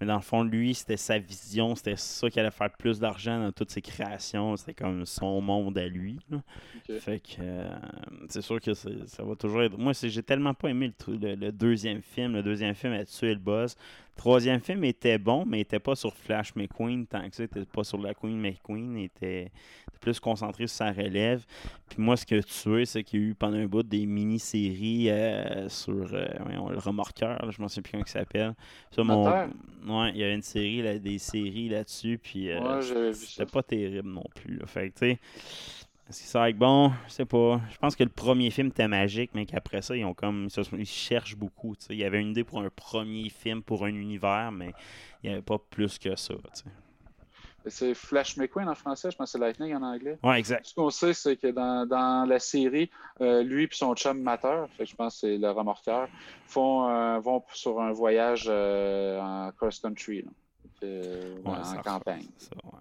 [0.01, 3.39] Mais dans le fond, lui, c'était sa vision, c'était ça qui allait faire plus d'argent
[3.39, 4.57] dans toutes ses créations.
[4.57, 6.19] C'était comme son monde à lui.
[6.99, 7.69] Fait que euh,
[8.27, 9.77] c'est sûr que ça va toujours être.
[9.77, 12.33] Moi, j'ai tellement pas aimé le, tru- le, le deuxième film.
[12.33, 13.77] Le deuxième film a tué le buzz.
[14.17, 17.43] Le troisième film était bon, mais il était pas sur Flash McQueen tant que ça.
[17.43, 18.97] Il était pas sur la Queen McQueen.
[18.97, 19.49] Il était
[19.99, 21.45] plus concentré sur sa relève.
[21.89, 25.09] Puis moi, ce que tué, c'est qu'il y a eu pendant un bout des mini-séries
[25.09, 26.25] euh, sur euh,
[26.69, 27.45] le remorqueur.
[27.45, 28.53] là, je m'en souviens plus comment il s'appelle.
[28.91, 29.25] Ça, mon...
[29.25, 32.19] Ouais, il y avait une série, là, des séries là-dessus.
[32.21, 34.57] Puis euh, Ouais, c'était pas terrible non plus.
[34.57, 34.65] là.
[34.65, 35.19] Fait que, tu sais,
[36.09, 36.91] est-ce que ça va être bon?
[37.07, 37.61] Je sais pas.
[37.71, 40.49] Je pense que le premier film était magique, mais qu'après ça, ils ont comme.
[40.73, 41.75] Ils, cherchent beaucoup.
[41.75, 41.93] tu sais.
[41.93, 44.71] Il y avait une idée pour un premier film, pour un univers, mais
[45.23, 46.35] il n'y avait pas plus que ça.
[46.35, 46.65] tu sais.
[47.67, 50.17] C'est Flash McQueen en français, je pense que c'est Lightning en anglais.
[50.23, 50.65] Ouais, exact.
[50.67, 52.89] Ce qu'on sait, c'est que dans, dans la série,
[53.21, 56.07] euh, lui et son chum Matter, fait que je pense que c'est le remorqueur,
[56.45, 60.25] font, euh, vont sur un voyage euh, en cross-country,
[60.83, 62.27] Ouais, en campagne.
[62.37, 62.79] ça, ouais.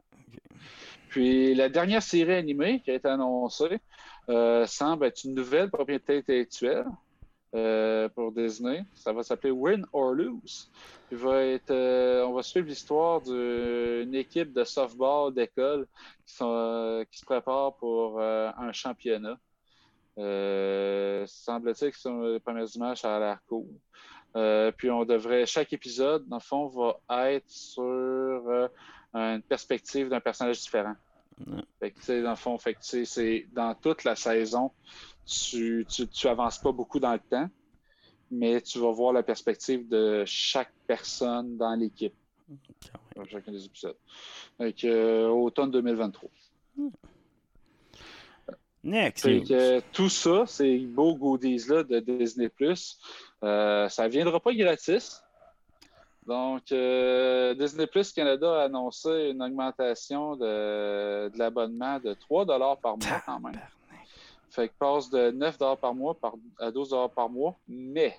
[1.09, 3.79] Puis la dernière série animée qui a été annoncée
[4.67, 6.85] semble être une nouvelle propriété intellectuelle
[7.55, 8.85] euh, pour Disney.
[8.95, 10.71] Ça va s'appeler Win or Lose.
[11.13, 15.87] Il va être, euh, on va suivre l'histoire d'une équipe de softball d'école
[16.27, 19.39] qui, sont, euh, qui se prépare pour un championnat.
[20.17, 23.69] Semble-t-il que sont les premières images, ça a l'air cool.
[24.37, 28.69] Euh, puis on devrait, chaque épisode, dans le fond, va être sur
[29.13, 30.97] une perspective d'un personnage différent.
[31.79, 34.73] Fait que, dans le fond, c'est dans toute la saison,
[35.27, 37.49] tu, tu, tu avances pas beaucoup dans le temps,
[38.31, 42.15] mais tu vas voir la perspective de chaque personne dans l'équipe,
[43.17, 43.97] dans chacun des épisodes.
[44.59, 46.31] Que, euh, automne 2023.
[48.85, 49.25] Next.
[49.25, 49.47] Fait news.
[49.47, 52.51] que, euh, tout ça, ces beaux goodies-là de Disney+,
[53.43, 55.23] euh, ça ne viendra pas gratis.
[56.27, 62.47] Donc, euh, Disney Plus Canada a annoncé une augmentation de, de l'abonnement de 3
[62.77, 63.61] par mois quand même.
[64.55, 68.17] Fait que passe de 9 par mois par- à 12 par mois, mais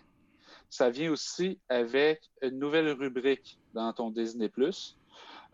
[0.70, 4.98] ça vient aussi avec une nouvelle rubrique dans ton Disney Plus,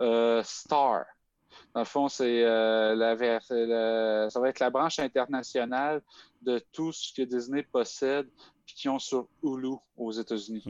[0.02, 1.06] euh, Star.
[1.76, 6.02] Dans le fond, c'est euh, la, ça va être la branche internationale
[6.42, 8.28] de tout ce que Disney possède
[8.66, 10.64] puis qui ont sur Hulu aux États-Unis.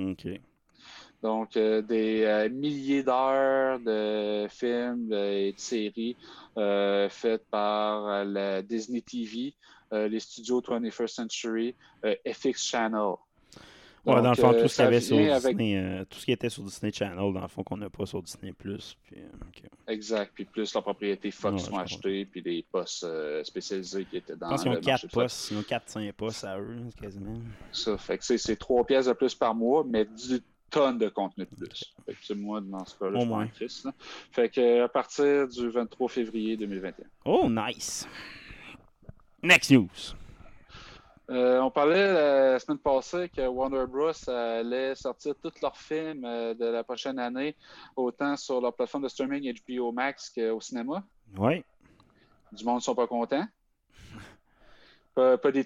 [1.21, 6.17] Donc, euh, des euh, milliers d'heures de films et de séries
[6.57, 9.53] euh, faites par la Disney TV,
[9.91, 11.75] les studios 21st Century,
[12.05, 13.15] euh, FX Channel.
[14.03, 15.77] Ouais, Donc, dans le fond, euh, tout ce qu'il y ça avait sur avec- Disney,
[15.77, 18.19] euh, tout ce qui était sur Disney Channel, dans le fond, qu'on n'a pas sur
[18.23, 18.97] Disney Plus.
[19.03, 19.67] Puis, euh.
[19.93, 20.31] Exact.
[20.33, 21.81] Puis plus la propriété Fox Ouais, je comprends.
[21.83, 25.05] achetés, puis les postes euh, spécialisés qui étaient Je dans pense qu'ils ont marché 4
[25.05, 25.13] de Fox.
[25.13, 27.37] postes, ils ont 4-5 postes à eux, quasiment.
[27.71, 31.09] Ça fait que c'est- c'est 3 pièces de plus par mois, mais du tonnes de
[31.09, 31.93] contenu de plus.
[32.05, 33.93] Fait que c'est moi, dans ce cas-là, je là.
[34.31, 37.05] Fait que euh, à partir du 23 février 2021.
[37.25, 38.07] Oh, nice.
[39.43, 40.15] Next news.
[41.29, 44.11] Euh, on parlait la semaine passée que Warner Bros.
[44.29, 47.55] allait sortir tous leurs films euh, de la prochaine année,
[47.95, 51.03] autant sur leur plateforme de streaming HBO Max qu'au cinéma.
[51.37, 51.63] Ouais.
[52.51, 53.47] Du monde ne sont pas contents.
[55.15, 55.65] Pas, pas des.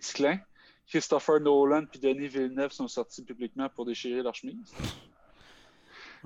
[0.88, 4.73] Christopher Nolan et Denis Villeneuve sont sortis publiquement pour déchirer leur chemise.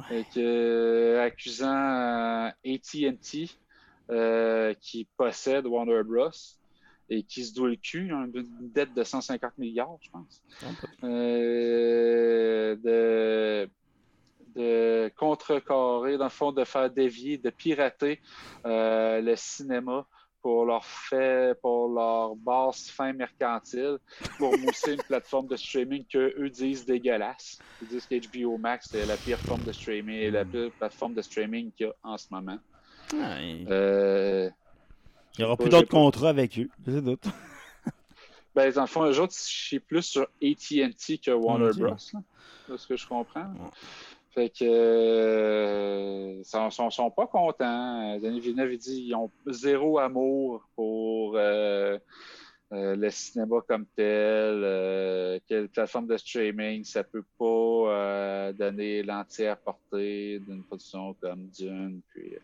[0.08, 3.50] Que, euh, accusant euh, AT&T
[4.10, 6.30] euh, qui possède Warner Bros.
[7.10, 10.44] Et qui se doit le cul, hein, une dette de 150 milliards, je pense,
[11.04, 13.70] euh, de,
[14.56, 18.22] de contrecarrer, dans le fond, de faire dévier, de pirater
[18.66, 20.06] euh, le cinéma
[20.42, 23.98] pour leur fait, pour leur basse fin mercantile,
[24.38, 27.60] pour mousser une plateforme de streaming que eux disent dégueulasse.
[27.82, 31.72] Ils disent qu'HBO Max c'est la pire forme de streaming, la pire plateforme de streaming
[31.74, 32.58] qu'il y a en ce moment.
[33.14, 33.66] Ouais.
[33.70, 34.50] Euh,
[35.40, 36.68] Il n'y aura plus d'autres contrats avec eux.
[36.84, 37.24] C'est doute.
[38.56, 41.78] ben, dans le fond, eux autres, je suis plus sur AT&T que Warner Ok.
[41.78, 41.88] Bros.
[41.88, 41.96] là,
[42.68, 43.50] de ce que je comprends.
[44.32, 48.20] Fait que euh, sont, sont, sont pas contents.
[48.20, 51.98] Denis Villeneuve il dit qu'ils ont zéro amour pour euh,
[52.72, 54.06] euh, le cinéma comme tel,
[54.64, 61.48] euh, quelle plateforme de streaming, ça peut pas euh, donner l'entière portée d'une production comme
[61.48, 62.02] Dune.
[62.10, 62.36] Puis,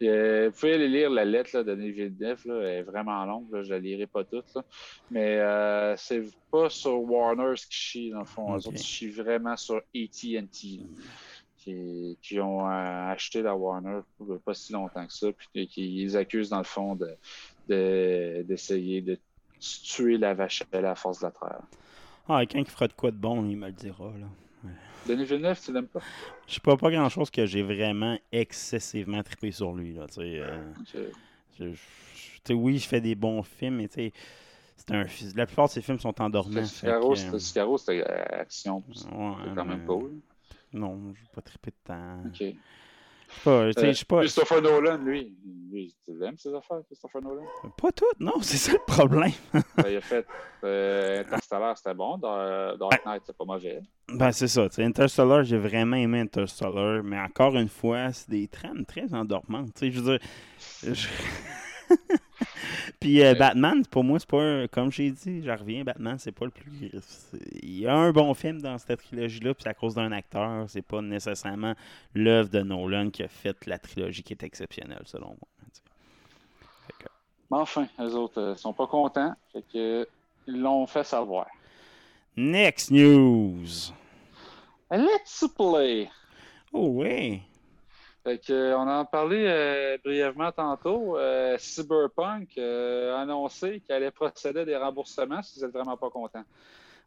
[0.00, 3.52] vous pouvez aller lire la lettre là, de Denis Villeneuve, là, elle est vraiment longue,
[3.52, 4.64] là, je la lirai pas toute, là.
[5.12, 8.54] mais c'est pas sur Warner ce qui chie dans le fond.
[8.54, 8.64] Ok.
[8.64, 10.80] Eux autres, chient vraiment sur AT&T
[11.58, 14.00] qui, qui ont acheté la Warner
[14.44, 17.10] pas si longtemps que ça, puis qui les accusent dans le fond de,
[17.68, 19.18] de- d'essayer de
[19.58, 21.62] tuer la vache à la force de la terre.
[22.28, 24.12] Ah, quelqu'un qui fera de quoi de bon, il me le dira.
[24.18, 24.26] Là.
[25.06, 26.02] Denis Villeneuve, tu l'aimes pas?
[26.46, 29.94] Je sais pas, pas grand chose que j'ai vraiment excessivement trippé sur lui.
[29.94, 30.96] Là, euh, Ok.
[31.58, 34.12] je- je- tu sais, oui, il fait des bons films, mais tu
[34.90, 35.04] un,
[35.34, 36.62] la plupart de ses films sont endormants.
[36.62, 37.38] Sicaro, c'était
[37.78, 38.82] c'était euh, action.
[38.94, 40.12] C'est ouais, quand même cool.
[40.72, 42.20] Non, je vais pas triper de temps.
[42.26, 42.54] Ok.
[43.44, 45.36] Pas, Euh, je sais pas, Christopher Nolan, lui,
[45.70, 47.44] lui, tu l'aimes ses affaires, Christopher Nolan?
[47.76, 49.32] pas tout, non, c'est ça le problème.
[49.52, 50.26] Ben, il a fait
[50.64, 52.18] euh, Interstellar, c'était bon.
[52.18, 53.80] Dar- Dark Knight, c'est pas mauvais.
[54.08, 54.68] Ben, c'est ça.
[54.68, 59.12] tu sais, Interstellar, j'ai vraiment aimé Interstellar, mais encore une fois, c'est des trames très
[59.14, 59.74] endormantes.
[59.74, 60.28] tu sais, Je veux dire.
[60.94, 61.08] je-
[63.00, 66.32] Puis euh, Batman, pour moi, c'est pas un- Comme j'ai dit, j'en reviens, Batman, c'est
[66.32, 66.90] pas le plus.
[67.62, 70.68] Il y a un bon film dans cette trilogie-là, puis c'est à cause d'un acteur.
[70.68, 71.74] C'est pas nécessairement
[72.14, 75.38] l'œuvre de Nolan qui a fait la trilogie qui est exceptionnelle, selon moi.
[76.98, 77.06] que-
[77.50, 79.32] Mais enfin, les autres euh, sont pas contents.
[79.52, 80.08] Fait que,
[80.48, 81.46] ils l'ont fait savoir.
[82.36, 83.92] Next news.
[84.90, 86.08] Let's play!
[86.72, 87.42] Oh, oui.
[88.28, 91.16] Fait que, euh, on en a parlé euh, brièvement tantôt.
[91.16, 95.96] Euh, Cyberpunk euh, a annoncé qu'il allait procéder à des remboursements si vous êtes vraiment
[95.96, 96.44] pas content.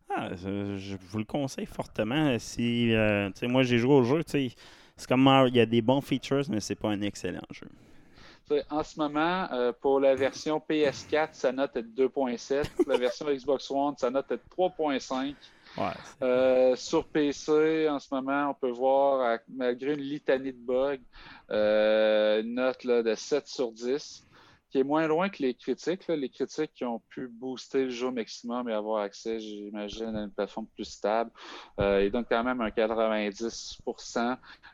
[0.09, 2.35] Ah, je, vous le conseille fortement.
[2.39, 4.51] Si, euh, sais, moi, j'ai joué au jeu, c'est
[5.07, 7.67] comme il y a des bons features, mais c'est pas un excellent jeu.
[8.71, 9.47] En ce moment,
[9.79, 12.67] pour la version PS4, sa note est de 2.7.
[12.71, 15.35] Pour la version Xbox One, sa note est de 3.5.
[16.21, 20.97] Euh, sur PC, en ce moment, on peut voir, malgré une litanie de bugs,
[21.49, 24.27] euh, une note de 7 sur 10,
[24.71, 26.07] qui est moins loin que les critiques.
[26.07, 30.23] Les critiques qui ont pu booster le jeu au maximum et avoir accès, j'imagine, à
[30.23, 31.29] une plateforme plus stable.
[31.79, 33.81] Euh, ils donnent quand même un 90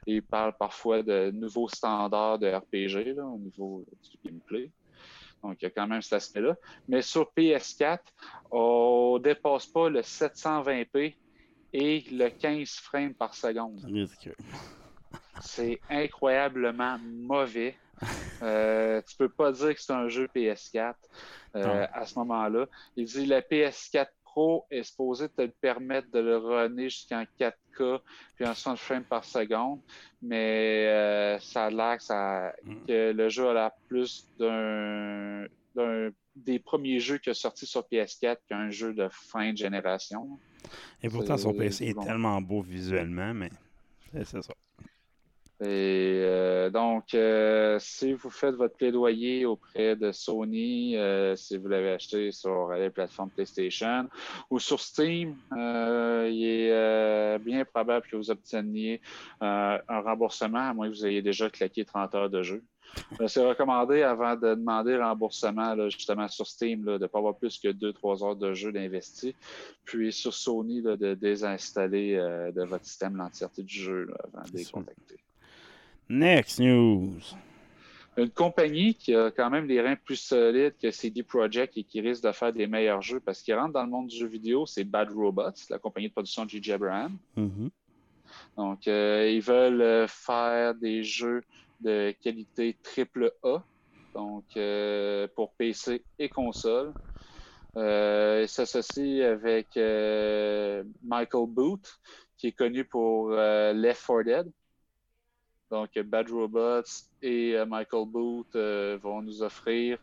[0.06, 4.72] et ils parlent parfois de nouveaux standards de RPG au niveau du gameplay.
[5.43, 6.55] Donc, il y a quand même cet aspect-là.
[6.88, 7.99] Mais sur PS4,
[8.51, 11.15] on dépasse pas le 720p
[11.73, 13.79] et le 15 frames par seconde.
[15.41, 17.75] C'est incroyablement mauvais.
[18.41, 20.93] Euh, tu peux pas dire que c'est un jeu PS4
[21.55, 22.65] euh, à ce moment-là.
[22.95, 24.07] Il dit la PS4
[24.38, 28.01] Pro est supposée te permettre de le runner jusqu'en 4K
[28.35, 29.79] puis en 60 frames par seconde,
[30.21, 32.53] mais euh, ça a l'air que, ça-
[32.88, 37.81] que le jeu a l'air plus d'un d'un des premiers jeux qui a sorti sur
[37.91, 40.39] PS4 qu'un jeu de fin de génération.
[41.01, 42.03] Et pourtant, son PC est bon.
[42.03, 43.49] tellement beau visuellement, mais
[44.23, 44.53] c'est ça.
[45.62, 51.68] Et euh, donc, euh, si vous faites votre plaidoyer auprès de Sony, euh, si vous
[51.68, 54.08] l'avez acheté sur les plateformes PlayStation
[54.51, 59.01] ou sur Steam, il est bien probable que vous obteniez
[59.41, 62.64] un remboursement, à moins que vous ayez déjà claqué 30 heures de jeu.
[63.28, 67.38] C'est recommandé avant de demander remboursement, là, justement sur Steam, là, de ne pas avoir
[67.38, 69.36] plus que 2-3 heures de jeu d'investi.
[69.86, 74.58] Puis sur Sony, là, de désinstaller euh, de votre système l'entièreté du jeu avant de
[74.58, 75.18] les contacter.
[76.10, 77.20] Next news.
[78.18, 82.01] Une compagnie qui a quand même des reins plus solides que CD Projekt et qui
[82.01, 84.66] risque de faire des meilleurs jeux parce qu'ils rentrent dans le monde du jeu vidéo,
[84.66, 86.74] c'est Bad Robots, la compagnie de production de J.J.
[86.74, 87.16] Abraham.
[87.36, 87.70] Mhm.
[88.58, 91.43] Donc, euh, ils veulent euh, faire des jeux
[91.82, 93.64] de qualité triple A,
[94.16, 96.93] donc euh, pour PC et console.
[97.76, 99.68] Euh, ils s'associent avec
[101.03, 101.99] Michael Booth,
[102.36, 104.51] qui est connu pour Left 4 Dead.
[105.70, 106.82] Donc, Bad Robots
[107.22, 109.97] et euh, Michael Booth euh, vont nous offrir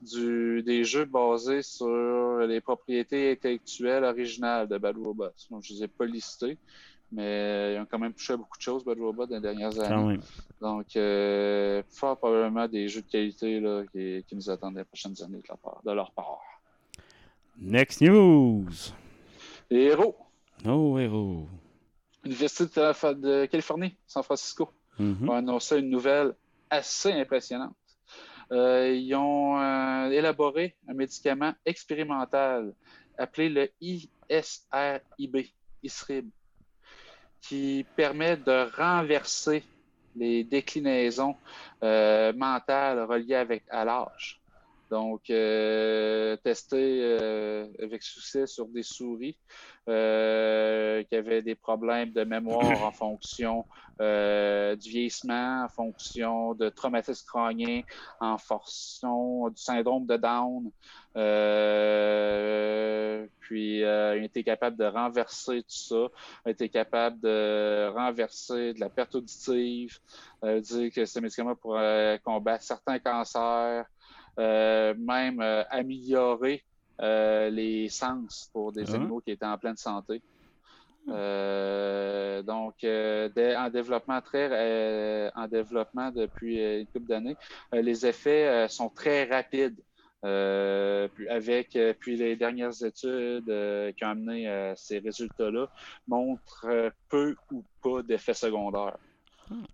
[0.00, 5.26] du, des jeux basés sur les propriétés intellectuelles originales de Bad Robots.
[5.50, 6.56] Donc, je ne les ai pas listés,
[7.10, 9.78] mais ils ont quand même touché à beaucoup de choses, Bad Robot, dans les dernières
[9.80, 10.20] années.
[10.60, 15.20] Donc, euh, fort probablement des jeux de qualité là, qui, qui nous attendent les prochaines
[15.22, 15.80] années de leur part.
[15.84, 16.40] De leur part.
[17.60, 18.66] Next news.
[19.70, 20.16] Les héros,
[20.64, 21.46] Oh, héros.
[22.24, 25.28] Université de Californie, San Francisco, Mhm.
[25.28, 26.34] ont annoncé une nouvelle
[26.70, 27.76] assez impressionnante.
[28.50, 32.72] Euh, ils ont euh, élaboré un médicament expérimental
[33.18, 35.46] appelé le ISRIB,
[35.82, 36.30] ISRIB,
[37.42, 39.64] qui permet de renverser
[40.16, 41.36] les déclinaisons
[41.82, 44.40] euh, mentales reliées avec, à l'âge.
[44.90, 47.02] Donc, testé
[47.78, 49.36] avec succès sur des souris
[49.88, 53.64] euh, qui avaient des problèmes de mémoire en fonction
[54.00, 57.80] euh, du vieillissement, en fonction de traumatisme crânien,
[58.20, 60.70] en fonction du syndrome de Down.
[61.16, 62.46] Euh,
[63.40, 66.06] puis, euh, il était capable de renverser tout ça.
[66.46, 69.98] Il était capable de renverser de la perte auditive,
[70.42, 73.84] dire que ce médicament pourrait combattre certains cancers,
[74.36, 76.62] même améliorer
[77.00, 78.96] euh, les sens pour des Ah.
[78.96, 80.22] animaux qui étaient en pleine santé.
[81.08, 87.36] Euh, donc, euh, dès- en développement très, euh, en développement depuis une couple d'années,
[87.72, 89.80] les effets sont très rapides.
[90.20, 93.46] Puis avec puis les dernières études
[93.96, 95.68] qui ont amené ces résultats-là
[96.06, 98.98] montrent peu ou pas d'effets secondaires.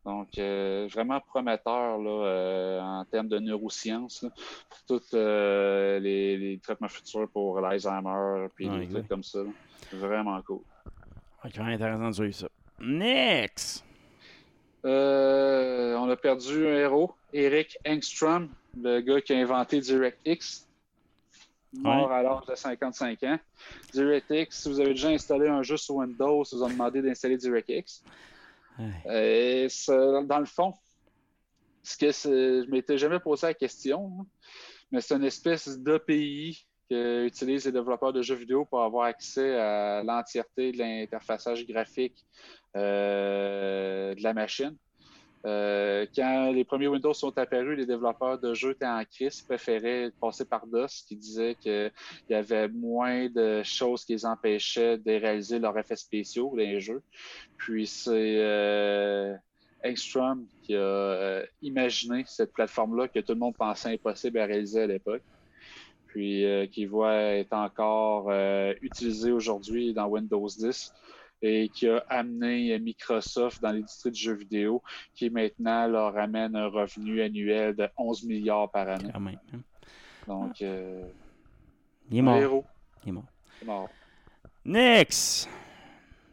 [0.04, 4.30] Donc, euh, vraiment prometteur là, euh, en termes de neurosciences là,
[4.68, 9.38] pour tous euh, les, les traitements futurs pour l'Alzheimer puis Ouais, des trucs comme ça.
[9.40, 9.50] là.
[9.92, 10.60] Vraiment cool.
[11.58, 12.48] Même intéressant de suivre ça.
[12.80, 13.84] Next.
[14.84, 18.48] On a perdu un héros, Eric Engstrom,
[18.80, 20.66] le gars qui a inventé DirectX,
[21.72, 23.38] mort à l'âge de 55 ans.
[23.92, 28.02] DirectX, si vous avez déjà installé un jeu sur Windows, vous ont demandé d'installer DirectX.
[28.78, 29.66] Ouais.
[29.66, 30.74] Et dans le fond,
[31.82, 34.26] ce que je m'étais jamais posé la question, hein,
[34.90, 39.58] mais c'est une espèce d'API que utilisent les développeurs de jeux vidéo pour avoir accès
[39.58, 42.24] à l'entièreté de l'interfaçage graphique
[42.76, 44.76] euh, de la machine.
[45.46, 50.10] Euh, quand les premiers Windows sont apparus, les développeurs de jeux étaient en crise, préféraient
[50.20, 51.92] passer par DOS, qui disait qu'il
[52.30, 56.80] y avait moins de choses qui les empêchaient de réaliser leurs effets spéciaux dans les
[56.80, 57.02] jeux.
[57.58, 59.34] Puis c'est euh,
[59.84, 64.82] Engstrom qui a euh, imaginé cette plateforme-là que tout le monde pensait impossible à réaliser
[64.82, 65.22] à l'époque.
[66.06, 70.92] Puis euh, qui voit être encore euh, utilisée aujourd'hui dans Windows 10
[71.42, 74.82] et qui a amené Microsoft dans l'industrie du jeu vidéo,
[75.14, 79.10] qui maintenant leur amène un revenu annuel de 11 milliards par année.
[79.12, 79.38] Quand même.
[79.54, 79.58] hein.
[80.26, 81.02] Donc, euh,
[82.10, 82.36] Il est mort.
[82.36, 82.64] héros,
[83.04, 83.24] Il est mort.
[83.58, 83.88] c'est mort.
[84.64, 85.48] Next.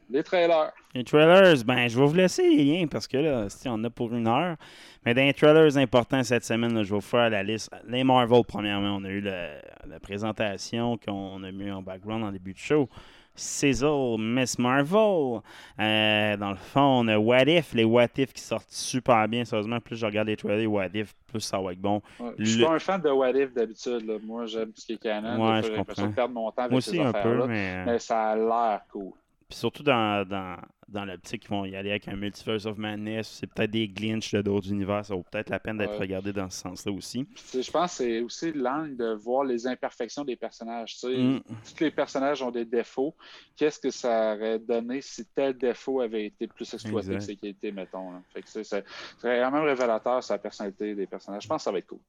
[0.09, 0.71] Les trailers.
[0.93, 3.89] Les trailers, ben, je vais vous laisser les liens parce que là, si on a
[3.89, 4.57] pour une heure.
[5.05, 7.69] Mais dans les trailers importants cette semaine, là, je vais vous faire la liste.
[7.87, 12.51] Les Marvel, premièrement, on a eu la présentation qu'on a mis en background en début
[12.53, 12.89] de show.
[13.35, 15.41] Sizzle, Miss Marvel.
[15.79, 19.45] Euh, dans le fond, on a What If, les What If qui sortent super bien.
[19.45, 22.01] Sérieusement, plus je regarde les trailers What If, plus ça va être bon.
[22.19, 24.05] Ouais, Je suis pas un fan de What If d'habitude.
[24.05, 24.15] là.
[24.23, 25.39] Moi, j'aime ce qui est canon.
[25.43, 27.85] Ouais, J'ai l'impression de perdre mon temps avec Moi ces aussi un peu, mais.
[27.85, 29.11] Mais ça a l'air cool.
[29.49, 30.55] Puis surtout dans, dans,
[30.91, 34.33] dans l'optique qu'ils vont y aller avec un Multiverse of Madness, c'est peut-être des glitches
[34.33, 35.99] de d'autres univers, ça vaut peut-être la peine d'être Ouais.
[35.99, 37.23] regardé dans ce sens-là aussi.
[37.23, 40.97] Puis, je pense que c'est aussi l'angle de voir les imperfections des personnages.
[41.03, 41.39] Mm.
[41.39, 43.15] Tous les personnages ont des défauts.
[43.55, 47.47] Qu'est-ce que ça aurait donné si tel défaut avait été plus exploité que ce qui
[47.47, 48.11] a été, mettons.
[48.11, 48.21] là.
[48.33, 48.83] Fait que c'est
[49.23, 51.43] même révélateur sur la personnalité des personnages.
[51.43, 51.99] Je pense que ça va être cool.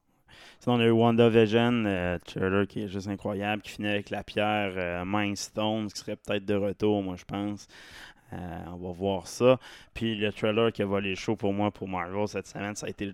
[0.60, 4.22] Sinon, on a eu WandaVision, euh, trailer qui est juste incroyable, qui finit avec la
[4.22, 7.66] pierre euh, Mind Stone, qui serait peut-être de retour, moi, je pense.
[8.32, 9.58] Euh, on va voir ça.
[9.94, 12.90] Puis le trailer qui a volé show pour moi, pour Marvel cette semaine, ça a
[12.90, 13.12] été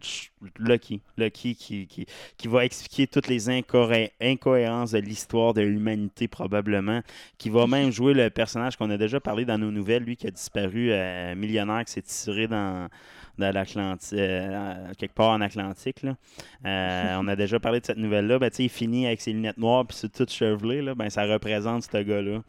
[0.59, 1.01] Lucky.
[1.17, 2.07] Lucky qui, qui,
[2.37, 7.01] qui va expliquer toutes les incohérences de l'histoire de l'humanité, probablement.
[7.37, 10.27] Qui va même jouer le personnage qu'on a déjà parlé dans nos nouvelles, lui qui
[10.27, 12.89] a disparu, euh, millionnaire, qui s'est tiré dans,
[13.39, 16.03] dans l'Atlantique, euh, quelque part en Atlantique.
[16.03, 16.17] Là.
[17.19, 18.39] On a déjà parlé de cette nouvelle-là.
[18.39, 20.81] Ben, il finit avec ses lunettes noires puis c'est tout chevelé.
[20.81, 20.95] Là.
[20.95, 22.43] Ben, ça représente ce gars-là.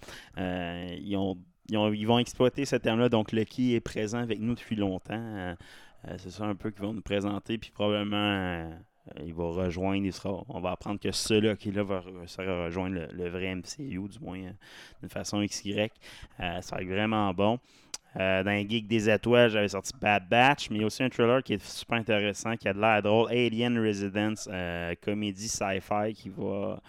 [1.01, 1.35] Ils, ont,
[1.69, 3.09] ils, ont- ils vont exploiter ce terme-là.
[3.09, 5.13] Donc, Lucky est présent avec nous depuis longtemps.
[5.19, 5.55] Euh,
[6.07, 7.57] euh, c'est ça un peu qu'ils vont nous présenter.
[7.57, 8.69] Puis probablement, euh,
[9.25, 10.07] il va rejoindre.
[10.49, 14.07] On va apprendre que ce Lucky-là va, re- ça va rejoindre le, le vrai MCU,
[14.07, 14.51] du moins, euh,
[15.01, 15.89] d'une façon XY.
[16.37, 17.59] Ça va être vraiment bon.
[18.15, 21.43] Dans Geek des étoiles, j'avais sorti Bad Batch, mais il y a aussi un trailer
[21.43, 23.29] qui est super intéressant, qui a de l'air drôle.
[23.31, 24.49] Alien Residence,
[25.01, 26.81] comédie sci-fi qui va.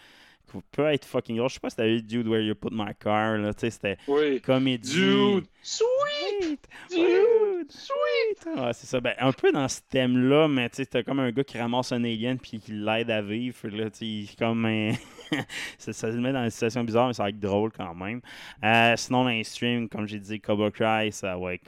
[0.73, 1.49] Peut être fucking drôle.
[1.49, 3.55] Je sais pas si t'as vu Dude Where You Put My Car, là.
[3.55, 4.41] Tu sais, c'était Oui.
[4.41, 4.93] comédie.
[4.95, 5.47] Dude!
[5.63, 6.69] Sweet!
[6.91, 7.71] Dude!
[7.71, 8.47] Sweet!
[8.57, 9.01] Ouais, c'est ça.
[9.01, 11.93] Ben, un peu dans ce thème-là, mais tu sais, t'as comme un gars qui ramasse
[11.93, 13.57] un alien puis qui l'aide à vivre.
[13.69, 14.93] Là, tu sais, comme un...
[15.79, 18.21] ça, ça se met dans une situation bizarre, mais ça va être drôle quand même.
[18.65, 21.65] Euh, sinon, mainstream, comme j'ai dit, Cobra Cry, ça va être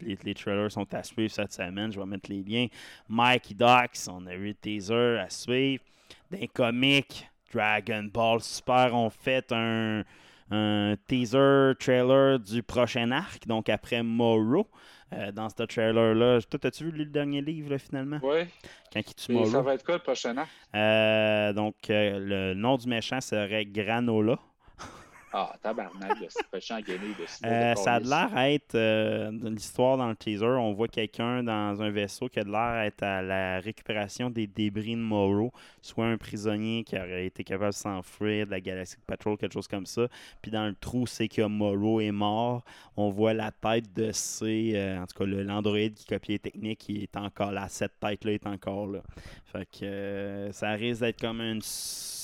[0.00, 1.92] les, les trailers sont à suivre cette semaine.
[1.92, 2.66] Je vais mettre les liens.
[3.08, 5.82] Mikey Docs, on a eu le teaser à suivre.
[6.30, 10.04] Des comics, Dragon Ball Super ont fait un,
[10.50, 14.66] un teaser trailer du prochain arc, donc après Moro.
[15.12, 18.18] Euh, dans ce trailer-là, toi, as-tu vu le dernier livre là, finalement?
[18.22, 18.44] Oui.
[18.92, 19.46] Quand il tue Moro.
[19.46, 20.46] ça va être quoi le prochain an?
[20.74, 24.38] Euh, donc, euh, le nom du méchant serait Granola.
[25.34, 29.48] Ah, tabarnak, le méchant gagné de Euh, de ça a l'air à être euh, de
[29.48, 30.44] l'histoire dans le teaser.
[30.44, 34.28] On voit quelqu'un dans un vaisseau qui a de l'air à être à la récupération
[34.28, 35.50] des débris de Morrow,
[35.80, 39.68] soit un prisonnier qui aurait été capable de s'enfuir de la Galactic Patrol, quelque chose
[39.68, 40.06] comme ça.
[40.42, 42.62] Puis dans le trou, c'est que Morrow est mort.
[42.98, 46.80] On voit la tête de C, euh, en tout cas l'androïde qui copie les techniques,
[46.80, 47.68] qui est encore là.
[47.70, 49.00] Cette tête-là est encore là.
[49.46, 51.62] Fait que euh, ça risque d'être comme une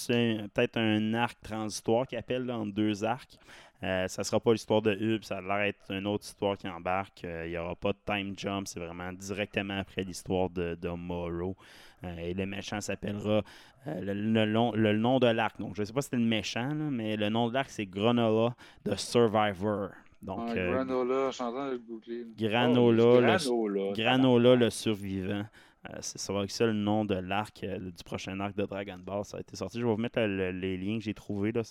[0.09, 3.38] peut-être un arc transitoire qui appelle là, entre deux arcs.
[3.84, 6.68] Euh, ça sera pas l'histoire de Hub, ça a l'air d'être une autre histoire qui
[6.68, 7.22] embarque.
[7.24, 10.88] Euh, Il n'y aura pas de time jump, c'est vraiment directement après l'histoire de, de
[10.88, 11.56] Morrow.
[12.04, 13.42] Euh, et le méchant s'appellera
[13.86, 15.58] le, le long- le nom de l'arc.
[15.60, 17.70] Donc, je ne sais pas si c'était le méchant, là, mais le nom de l'arc,
[17.70, 18.54] c'est Granola
[18.84, 19.90] de Survivor.
[20.22, 22.26] Donc, euh, Granola, je suis en train de le googler.
[22.36, 23.92] Granola, Oh, le- Granola.
[23.94, 25.44] Granola, le survivant.
[25.90, 28.64] Euh, c'est ça va être ça le nom de l'arc, euh, du prochain arc de
[28.64, 29.24] Dragon Ball.
[29.24, 29.78] Ça a été sorti.
[29.78, 31.52] Je vais vous mettre le- le- les liens que j'ai trouvés.
[31.52, 31.62] Là.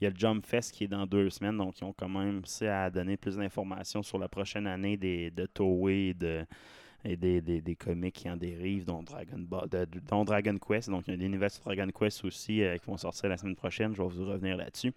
[0.00, 2.08] Il y a le Jump Fest qui est dans deux semaines, donc ils ont quand
[2.08, 6.46] même à donner plus d'informations sur la prochaine année des, de Toei et, de,
[7.04, 9.68] et des, des, des comics qui en dérivent, dont Dragon, Ball,
[10.24, 10.88] Dragon Quest.
[10.88, 13.56] Donc il y a l'univers de Dragon Quest aussi euh, qui vont sortir la semaine
[13.56, 13.92] prochaine.
[13.96, 14.92] Je vais vous revenir là-dessus.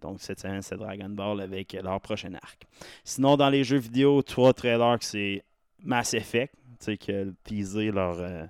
[0.00, 2.62] Donc cette semaine, c'est Dragon Ball avec leur prochain arc.
[3.02, 5.42] Sinon, dans les jeux vidéo, trois trailers, que c'est
[5.82, 8.46] Mass Effect, tu sais, qui a teasé leur, euh,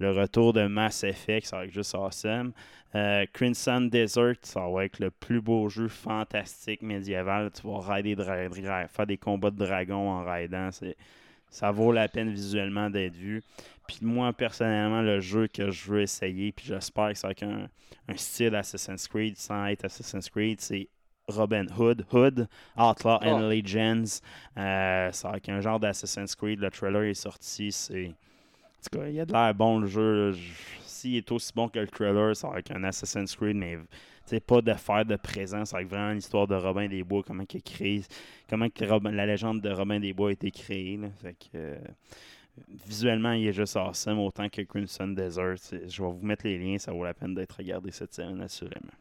[0.00, 2.52] le retour de Mass Effect, ça va être juste awesome.
[2.94, 7.50] Euh, Crimson Desert, ça va être le plus beau jeu fantastique médiéval.
[7.52, 10.70] Tu vas rider faire des combats de dragons en raidant.
[11.50, 13.42] Ça vaut la peine visuellement d'être vu.
[13.86, 17.42] Puis moi, personnellement, le jeu que je veux essayer, puis j'espère que ça va être
[17.42, 17.68] un,
[18.08, 20.88] un style Assassin's Creed sans être Assassin's Creed, c'est
[21.30, 23.48] Robin Hood, Hood, Outlaw and Oh.
[23.50, 24.20] Legends.
[24.56, 26.60] Euh, ça va être un genre d'Assassin's Creed.
[26.60, 27.72] Le trailer est sorti.
[27.72, 28.06] C'est...
[28.08, 30.34] En tout cas, il a de l'air bon le jeu.
[30.82, 33.78] S'il est aussi bon que le trailer, ça va être un Assassin's Creed, mais
[34.46, 37.60] pas de faire de va être vraiment l'histoire de Robin des Bois, comment il a
[37.60, 38.02] créé,
[38.48, 40.96] comment que Robin- la légende de Robin des Bois a été créée.
[40.98, 41.08] là.
[41.20, 41.76] Fait que, euh,
[42.86, 45.54] visuellement, il est juste awesome, autant que Crimson Desert.
[45.58, 48.40] C'est- Je vais vous mettre les liens, ça vaut la peine d'être regardé cette semaine,
[48.40, 48.92] assurément.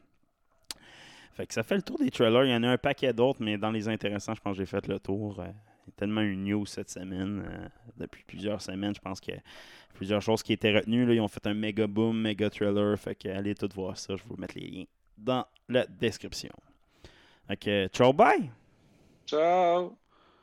[1.40, 2.44] Fait que ça fait le tour des trailers.
[2.44, 4.66] Il y en a un paquet d'autres, mais dans les intéressants, je pense que j'ai
[4.66, 5.40] fait le tour.
[5.40, 7.46] Euh, il y a tellement une news cette semaine.
[7.50, 9.42] euh, depuis plusieurs semaines, je pense qu'il y a
[9.94, 11.06] plusieurs choses qui étaient retenues.
[11.06, 11.14] Là.
[11.14, 13.00] Ils ont fait un méga boom, méga trailer.
[13.00, 14.18] Fait que allez tout voir ça.
[14.18, 14.86] Je vais vous mettre les liens
[15.18, 16.52] dans la description.
[17.62, 18.52] Que, ciao, bye!
[19.26, 19.96] Ciao!